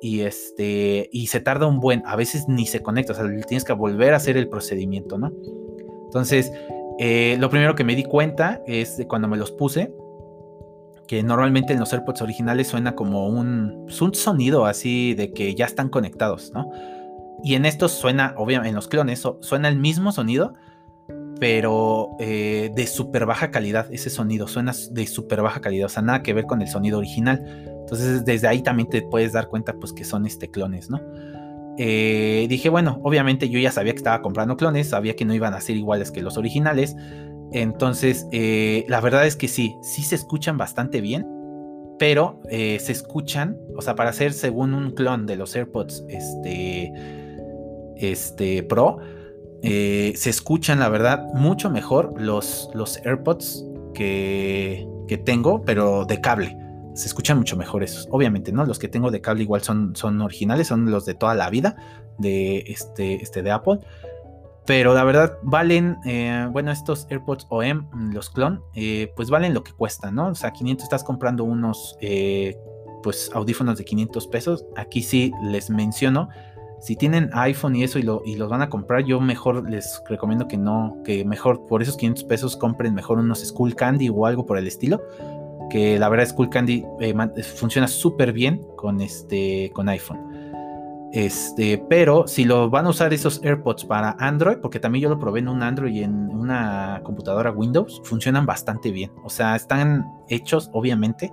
y 0.00 0.20
este 0.20 1.08
y 1.12 1.28
se 1.28 1.40
tarda 1.40 1.66
un 1.66 1.80
buen, 1.80 2.02
a 2.06 2.16
veces 2.16 2.44
ni 2.48 2.66
se 2.66 2.82
conecta, 2.82 3.12
o 3.12 3.16
sea, 3.16 3.24
tienes 3.46 3.64
que 3.64 3.72
volver 3.72 4.12
a 4.12 4.18
hacer 4.18 4.36
el 4.36 4.48
procedimiento, 4.48 5.16
¿no? 5.16 5.32
Entonces, 6.04 6.52
eh, 6.98 7.36
lo 7.40 7.48
primero 7.48 7.74
que 7.74 7.84
me 7.84 7.96
di 7.96 8.04
cuenta 8.04 8.62
es 8.66 8.96
de 8.96 9.06
cuando 9.06 9.28
me 9.28 9.36
los 9.36 9.50
puse, 9.50 9.92
que 11.06 11.22
normalmente 11.22 11.72
en 11.72 11.80
los 11.80 11.92
AirPods 11.92 12.22
originales 12.22 12.68
suena 12.68 12.94
como 12.94 13.28
un, 13.28 13.84
pues, 13.86 14.00
un 14.00 14.14
sonido 14.14 14.66
así 14.66 15.14
de 15.14 15.32
que 15.32 15.54
ya 15.54 15.66
están 15.66 15.88
conectados, 15.88 16.52
¿no? 16.54 16.70
Y 17.42 17.54
en 17.54 17.66
estos 17.66 17.92
suena, 17.92 18.34
obviamente, 18.38 18.70
en 18.70 18.74
los 18.74 18.88
clones 18.88 19.22
suena 19.40 19.68
el 19.68 19.76
mismo 19.76 20.12
sonido, 20.12 20.54
pero 21.38 22.16
eh, 22.18 22.70
de 22.74 22.86
súper 22.86 23.26
baja 23.26 23.50
calidad. 23.50 23.92
Ese 23.92 24.08
sonido 24.08 24.48
suena 24.48 24.72
de 24.90 25.06
súper 25.06 25.42
baja 25.42 25.60
calidad, 25.60 25.86
o 25.86 25.90
sea, 25.90 26.02
nada 26.02 26.22
que 26.22 26.32
ver 26.32 26.46
con 26.46 26.62
el 26.62 26.68
sonido 26.68 26.98
original. 26.98 27.42
Entonces, 27.80 28.24
desde 28.24 28.48
ahí 28.48 28.62
también 28.62 28.88
te 28.88 29.02
puedes 29.02 29.32
dar 29.32 29.48
cuenta, 29.48 29.74
pues, 29.74 29.92
que 29.92 30.04
son 30.04 30.24
este 30.24 30.50
clones, 30.50 30.88
¿no? 30.88 31.00
Eh, 31.76 32.46
dije, 32.48 32.68
bueno, 32.68 33.00
obviamente 33.02 33.48
yo 33.48 33.58
ya 33.58 33.72
sabía 33.72 33.92
que 33.92 33.98
estaba 33.98 34.22
comprando 34.22 34.56
clones, 34.56 34.88
sabía 34.90 35.16
que 35.16 35.24
no 35.24 35.34
iban 35.34 35.54
a 35.54 35.60
ser 35.60 35.76
iguales 35.76 36.10
que 36.10 36.22
los 36.22 36.36
originales. 36.36 36.96
Entonces, 37.52 38.26
eh, 38.32 38.84
la 38.88 39.00
verdad 39.00 39.26
es 39.26 39.36
que 39.36 39.48
sí, 39.48 39.76
sí 39.82 40.02
se 40.02 40.14
escuchan 40.14 40.58
bastante 40.58 41.00
bien, 41.00 41.26
pero 41.98 42.40
eh, 42.50 42.78
se 42.80 42.92
escuchan, 42.92 43.56
o 43.76 43.82
sea, 43.82 43.94
para 43.94 44.10
hacer 44.10 44.32
según 44.32 44.74
un 44.74 44.90
clon 44.90 45.26
de 45.26 45.36
los 45.36 45.54
AirPods 45.54 46.04
este, 46.08 46.92
este 47.96 48.62
Pro, 48.64 48.98
eh, 49.62 50.12
se 50.16 50.30
escuchan, 50.30 50.80
la 50.80 50.88
verdad, 50.88 51.26
mucho 51.34 51.70
mejor 51.70 52.20
los, 52.20 52.68
los 52.74 52.98
AirPods 53.04 53.64
que, 53.94 54.86
que 55.06 55.16
tengo, 55.16 55.62
pero 55.62 56.04
de 56.04 56.20
cable 56.20 56.58
se 56.94 57.08
escuchan 57.08 57.38
mucho 57.38 57.56
mejor 57.56 57.82
esos. 57.82 58.08
Obviamente, 58.10 58.52
¿no? 58.52 58.64
Los 58.64 58.78
que 58.78 58.88
tengo 58.88 59.10
de 59.10 59.20
cable 59.20 59.42
igual 59.42 59.62
son, 59.62 59.94
son 59.96 60.20
originales, 60.20 60.68
son 60.68 60.90
los 60.90 61.04
de 61.04 61.14
toda 61.14 61.34
la 61.34 61.50
vida 61.50 61.76
de, 62.18 62.58
este, 62.68 63.16
este 63.16 63.42
de 63.42 63.50
Apple. 63.50 63.80
Pero 64.66 64.94
la 64.94 65.04
verdad, 65.04 65.38
valen, 65.42 65.98
eh, 66.04 66.48
bueno, 66.50 66.70
estos 66.70 67.06
AirPods 67.10 67.46
OM, 67.50 68.12
los 68.12 68.30
clon, 68.30 68.62
eh, 68.74 69.12
pues 69.14 69.28
valen 69.28 69.52
lo 69.52 69.62
que 69.62 69.72
cuestan, 69.72 70.14
¿no? 70.14 70.28
O 70.28 70.34
sea, 70.34 70.52
500 70.52 70.84
estás 70.84 71.04
comprando 71.04 71.44
unos, 71.44 71.96
eh, 72.00 72.56
pues, 73.02 73.30
audífonos 73.34 73.76
de 73.76 73.84
500 73.84 74.26
pesos. 74.28 74.64
Aquí 74.76 75.02
sí 75.02 75.32
les 75.42 75.68
menciono, 75.68 76.30
si 76.80 76.96
tienen 76.96 77.30
iPhone 77.34 77.76
y 77.76 77.84
eso 77.84 77.98
y, 77.98 78.02
lo, 78.02 78.22
y 78.24 78.36
los 78.36 78.48
van 78.48 78.62
a 78.62 78.70
comprar, 78.70 79.04
yo 79.04 79.20
mejor 79.20 79.68
les 79.68 80.02
recomiendo 80.08 80.48
que 80.48 80.56
no, 80.56 80.96
que 81.04 81.24
mejor 81.24 81.66
por 81.66 81.82
esos 81.82 81.96
500 81.96 82.24
pesos 82.24 82.56
compren 82.56 82.94
mejor 82.94 83.18
unos 83.18 83.44
Skull 83.44 83.74
Candy 83.74 84.08
o 84.08 84.26
algo 84.26 84.46
por 84.46 84.58
el 84.58 84.66
estilo 84.66 85.00
que 85.70 85.98
la 85.98 86.08
verdad 86.08 86.28
Skull 86.28 86.50
Candy 86.50 86.84
funciona 87.56 87.88
súper 87.88 88.32
bien 88.32 88.64
con, 88.76 89.00
este, 89.00 89.70
con 89.74 89.88
iPhone. 89.88 90.20
Este, 91.14 91.78
pero 91.78 92.26
si 92.26 92.44
lo 92.44 92.68
van 92.70 92.86
a 92.86 92.88
usar 92.88 93.14
esos 93.14 93.40
AirPods 93.44 93.84
para 93.84 94.16
Android, 94.18 94.56
porque 94.56 94.80
también 94.80 95.04
yo 95.04 95.08
lo 95.08 95.20
probé 95.20 95.38
en 95.38 95.48
un 95.48 95.62
Android 95.62 95.94
y 95.94 96.02
en 96.02 96.12
una 96.12 97.02
computadora 97.04 97.52
Windows, 97.52 98.02
funcionan 98.04 98.46
bastante 98.46 98.90
bien. 98.90 99.12
O 99.22 99.30
sea, 99.30 99.54
están 99.54 100.04
hechos, 100.28 100.70
obviamente, 100.72 101.32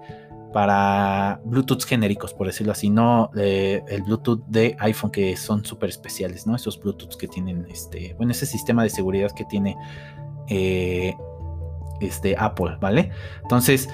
para 0.53 1.41
Bluetooth 1.45 1.83
genéricos, 1.83 2.31
por 2.31 2.45
decirlo 2.45 2.73
así, 2.73 2.91
no 2.91 3.31
eh, 3.35 3.81
el 3.87 4.03
Bluetooth 4.03 4.43
de 4.45 4.77
iPhone 4.81 5.09
que 5.09 5.35
son 5.35 5.65
súper 5.65 5.89
especiales, 5.89 6.45
¿no? 6.45 6.55
Esos 6.55 6.79
Bluetooths 6.79 7.17
que 7.17 7.27
tienen, 7.27 7.65
este, 7.67 8.13
bueno, 8.17 8.33
ese 8.33 8.45
sistema 8.45 8.83
de 8.83 8.91
seguridad 8.91 9.31
que 9.31 9.45
tiene 9.45 9.75
eh, 10.47 11.15
este, 12.01 12.35
Apple, 12.37 12.77
¿vale? 12.79 13.09
Entonces, 13.41 13.89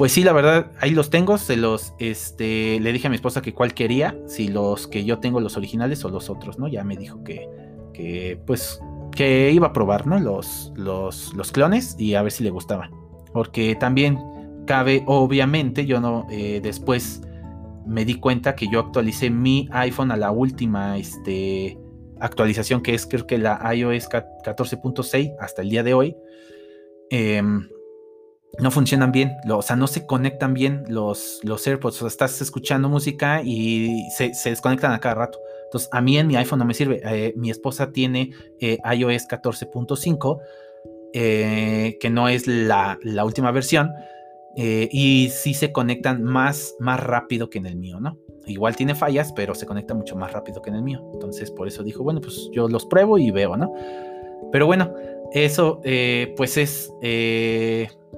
pues 0.00 0.12
sí, 0.12 0.24
la 0.24 0.32
verdad, 0.32 0.72
ahí 0.80 0.92
los 0.92 1.10
tengo. 1.10 1.36
Se 1.36 1.58
los, 1.58 1.92
este, 1.98 2.80
le 2.80 2.90
dije 2.90 3.08
a 3.08 3.10
mi 3.10 3.16
esposa 3.16 3.42
que 3.42 3.52
cuál 3.52 3.74
quería, 3.74 4.16
si 4.26 4.48
los 4.48 4.86
que 4.86 5.04
yo 5.04 5.18
tengo, 5.18 5.40
los 5.40 5.58
originales 5.58 6.02
o 6.06 6.08
los 6.08 6.30
otros, 6.30 6.58
¿no? 6.58 6.68
Ya 6.68 6.84
me 6.84 6.96
dijo 6.96 7.22
que, 7.22 7.46
que 7.92 8.40
pues, 8.46 8.80
que 9.14 9.52
iba 9.52 9.66
a 9.66 9.72
probar, 9.74 10.06
¿no? 10.06 10.18
Los, 10.18 10.72
los, 10.74 11.34
los 11.34 11.52
clones 11.52 11.96
y 11.98 12.14
a 12.14 12.22
ver 12.22 12.32
si 12.32 12.42
le 12.42 12.48
gustaban. 12.48 12.90
Porque 13.34 13.74
también 13.74 14.18
cabe, 14.66 15.02
obviamente, 15.04 15.84
yo 15.84 16.00
no, 16.00 16.26
eh, 16.30 16.60
después 16.62 17.20
me 17.84 18.06
di 18.06 18.14
cuenta 18.14 18.56
que 18.56 18.68
yo 18.72 18.80
actualicé 18.80 19.28
mi 19.28 19.68
iPhone 19.70 20.12
a 20.12 20.16
la 20.16 20.30
última, 20.30 20.96
este, 20.96 21.78
actualización 22.20 22.80
que 22.80 22.94
es 22.94 23.06
creo 23.06 23.26
que 23.26 23.36
la 23.36 23.60
iOS 23.74 24.08
14.6 24.08 25.34
hasta 25.38 25.60
el 25.60 25.68
día 25.68 25.82
de 25.82 25.92
hoy. 25.92 26.16
Eh, 27.10 27.42
no 28.58 28.70
funcionan 28.70 29.12
bien, 29.12 29.36
o 29.48 29.62
sea, 29.62 29.76
no 29.76 29.86
se 29.86 30.06
conectan 30.06 30.54
bien 30.54 30.84
los, 30.88 31.40
los 31.44 31.66
AirPods, 31.66 31.96
o 31.96 31.98
sea, 32.00 32.08
estás 32.08 32.40
escuchando 32.40 32.88
música 32.88 33.42
y 33.44 34.08
se, 34.10 34.32
desconectan 34.44 34.92
a 34.92 35.00
cada 35.00 35.14
rato. 35.14 35.38
Entonces, 35.64 35.88
a 35.92 36.00
mí 36.00 36.18
en 36.18 36.26
mi 36.26 36.36
iPhone 36.36 36.58
no 36.58 36.64
me 36.64 36.74
sirve. 36.74 37.00
Eh, 37.04 37.32
mi 37.36 37.50
esposa 37.50 37.92
tiene 37.92 38.32
eh, 38.58 38.78
iOS 38.92 39.28
14.5, 39.28 40.40
eh, 41.12 41.96
que 42.00 42.10
no 42.10 42.28
es 42.28 42.46
la, 42.46 42.98
última 43.24 43.52
versión, 43.52 43.90
y 44.56 45.30
sí 45.30 45.54
se 45.54 45.72
conectan 45.72 46.24
más, 46.24 46.74
más 46.80 47.00
rápido 47.00 47.48
que 47.48 47.58
en 47.58 47.66
el 47.66 47.76
mío, 47.76 48.00
¿no? 48.00 48.18
Igual 48.46 48.74
tiene 48.74 48.96
fallas, 48.96 49.32
pero 49.32 49.54
se 49.54 49.64
conecta 49.64 49.94
mucho 49.94 50.16
más 50.16 50.32
rápido 50.32 50.60
que 50.60 50.70
en 50.70 50.76
el 50.76 50.82
mío. 50.82 51.08
Entonces, 51.14 51.52
por 51.52 51.68
eso 51.68 51.84
dijo, 51.84 52.02
bueno, 52.02 52.20
pues 52.20 52.50
yo 52.52 52.68
los 52.68 52.84
pruebo 52.84 53.16
y 53.16 53.30
veo, 53.30 53.56
¿no? 53.56 53.72
Pero 54.50 54.66
bueno, 54.66 54.92
eso 55.32 55.80
pues 56.36 56.56
es 56.56 56.90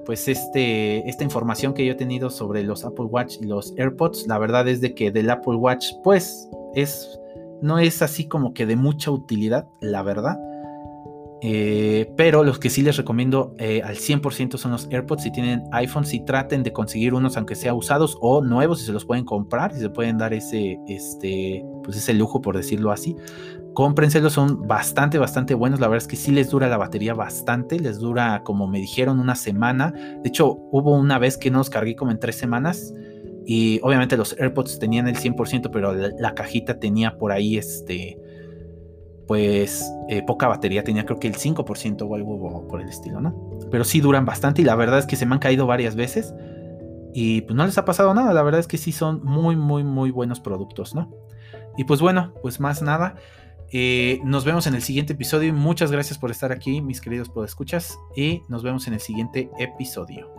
pues 0.05 0.27
este, 0.27 1.07
esta 1.07 1.23
información 1.23 1.73
que 1.73 1.85
yo 1.85 1.93
he 1.93 1.95
tenido 1.95 2.29
sobre 2.29 2.63
los 2.63 2.83
Apple 2.85 3.05
Watch 3.05 3.37
y 3.41 3.45
los 3.45 3.73
AirPods, 3.77 4.27
la 4.27 4.37
verdad 4.37 4.67
es 4.67 4.81
de 4.81 4.93
que 4.93 5.11
del 5.11 5.29
Apple 5.29 5.55
Watch, 5.55 5.93
pues 6.03 6.49
es, 6.73 7.19
no 7.61 7.79
es 7.79 8.01
así 8.01 8.27
como 8.27 8.53
que 8.53 8.65
de 8.65 8.75
mucha 8.75 9.11
utilidad, 9.11 9.67
la 9.79 10.03
verdad. 10.03 10.37
Eh, 11.45 12.09
pero 12.15 12.45
los 12.45 12.57
que 12.57 12.69
sí 12.69 12.81
les 12.81 12.95
recomiendo 12.95 13.53
eh, 13.59 13.81
al 13.83 13.97
100% 13.97 14.57
son 14.57 14.71
los 14.71 14.87
AirPods. 14.89 15.23
Si 15.23 15.31
tienen 15.31 15.63
iPhone, 15.73 16.05
si 16.05 16.23
traten 16.23 16.63
de 16.63 16.71
conseguir 16.71 17.13
unos, 17.13 17.35
aunque 17.35 17.55
sea 17.55 17.73
usados 17.73 18.17
o 18.21 18.41
nuevos, 18.41 18.79
si 18.79 18.85
se 18.85 18.93
los 18.93 19.05
pueden 19.05 19.25
comprar, 19.25 19.73
si 19.73 19.81
se 19.81 19.89
pueden 19.89 20.17
dar 20.17 20.33
ese, 20.33 20.79
este, 20.87 21.65
pues 21.83 21.97
ese 21.97 22.13
lujo, 22.13 22.41
por 22.41 22.55
decirlo 22.55 22.91
así 22.91 23.15
cómprenselos, 23.73 24.33
son 24.33 24.67
bastante, 24.67 25.17
bastante 25.17 25.53
buenos. 25.53 25.79
La 25.79 25.87
verdad 25.87 26.03
es 26.03 26.07
que 26.07 26.15
sí 26.15 26.31
les 26.31 26.49
dura 26.49 26.67
la 26.67 26.77
batería 26.77 27.13
bastante, 27.13 27.79
les 27.79 27.99
dura, 27.99 28.43
como 28.43 28.67
me 28.67 28.79
dijeron, 28.79 29.19
una 29.19 29.35
semana. 29.35 29.91
De 29.91 30.29
hecho, 30.29 30.57
hubo 30.71 30.95
una 30.95 31.19
vez 31.19 31.37
que 31.37 31.51
no 31.51 31.57
los 31.59 31.69
cargué 31.69 31.95
como 31.95 32.11
en 32.11 32.19
tres 32.19 32.35
semanas. 32.35 32.93
Y 33.45 33.79
obviamente 33.83 34.15
los 34.15 34.39
AirPods 34.39 34.79
tenían 34.79 35.07
el 35.07 35.17
100%, 35.17 35.69
pero 35.71 35.93
la, 35.93 36.33
cajita 36.33 36.79
tenía 36.79 37.17
por 37.17 37.31
ahí, 37.31 37.57
este, 37.57 38.17
pues, 39.27 39.91
eh, 40.09 40.23
poca 40.23 40.47
batería. 40.47 40.83
Tenía 40.83 41.05
creo 41.05 41.19
que 41.19 41.27
el 41.27 41.35
5% 41.35 42.01
o 42.07 42.15
algo 42.15 42.67
por 42.67 42.81
el 42.81 42.89
estilo, 42.89 43.21
¿no? 43.21 43.59
Pero 43.71 43.83
sí 43.83 44.01
duran 44.01 44.25
bastante 44.25 44.61
y 44.61 44.65
la 44.65 44.75
verdad 44.75 44.99
es 44.99 45.05
que 45.05 45.15
se 45.15 45.25
me 45.25 45.33
han 45.33 45.39
caído 45.39 45.65
varias 45.65 45.95
veces. 45.95 46.33
Y 47.13 47.41
pues 47.41 47.55
no 47.55 47.65
les 47.65 47.77
ha 47.77 47.85
pasado 47.85 48.13
nada. 48.13 48.33
La 48.33 48.43
verdad 48.43 48.59
es 48.59 48.67
que 48.67 48.77
sí 48.77 48.91
son 48.91 49.23
muy, 49.23 49.55
muy, 49.55 49.83
muy 49.83 50.11
buenos 50.11 50.39
productos, 50.39 50.95
¿no? 50.95 51.13
Y 51.77 51.83
pues 51.85 52.01
bueno, 52.01 52.33
pues 52.41 52.59
más 52.59 52.81
nada. 52.81 53.15
Eh, 53.71 54.19
nos 54.23 54.45
vemos 54.45 54.67
en 54.67 54.75
el 54.75 54.81
siguiente 54.81 55.13
episodio. 55.13 55.53
Muchas 55.53 55.91
gracias 55.91 56.17
por 56.17 56.31
estar 56.31 56.51
aquí, 56.51 56.81
mis 56.81 57.01
queridos 57.01 57.29
podescuchas. 57.29 57.97
Y 58.15 58.41
nos 58.49 58.63
vemos 58.63 58.87
en 58.87 58.93
el 58.93 58.99
siguiente 58.99 59.49
episodio. 59.59 60.32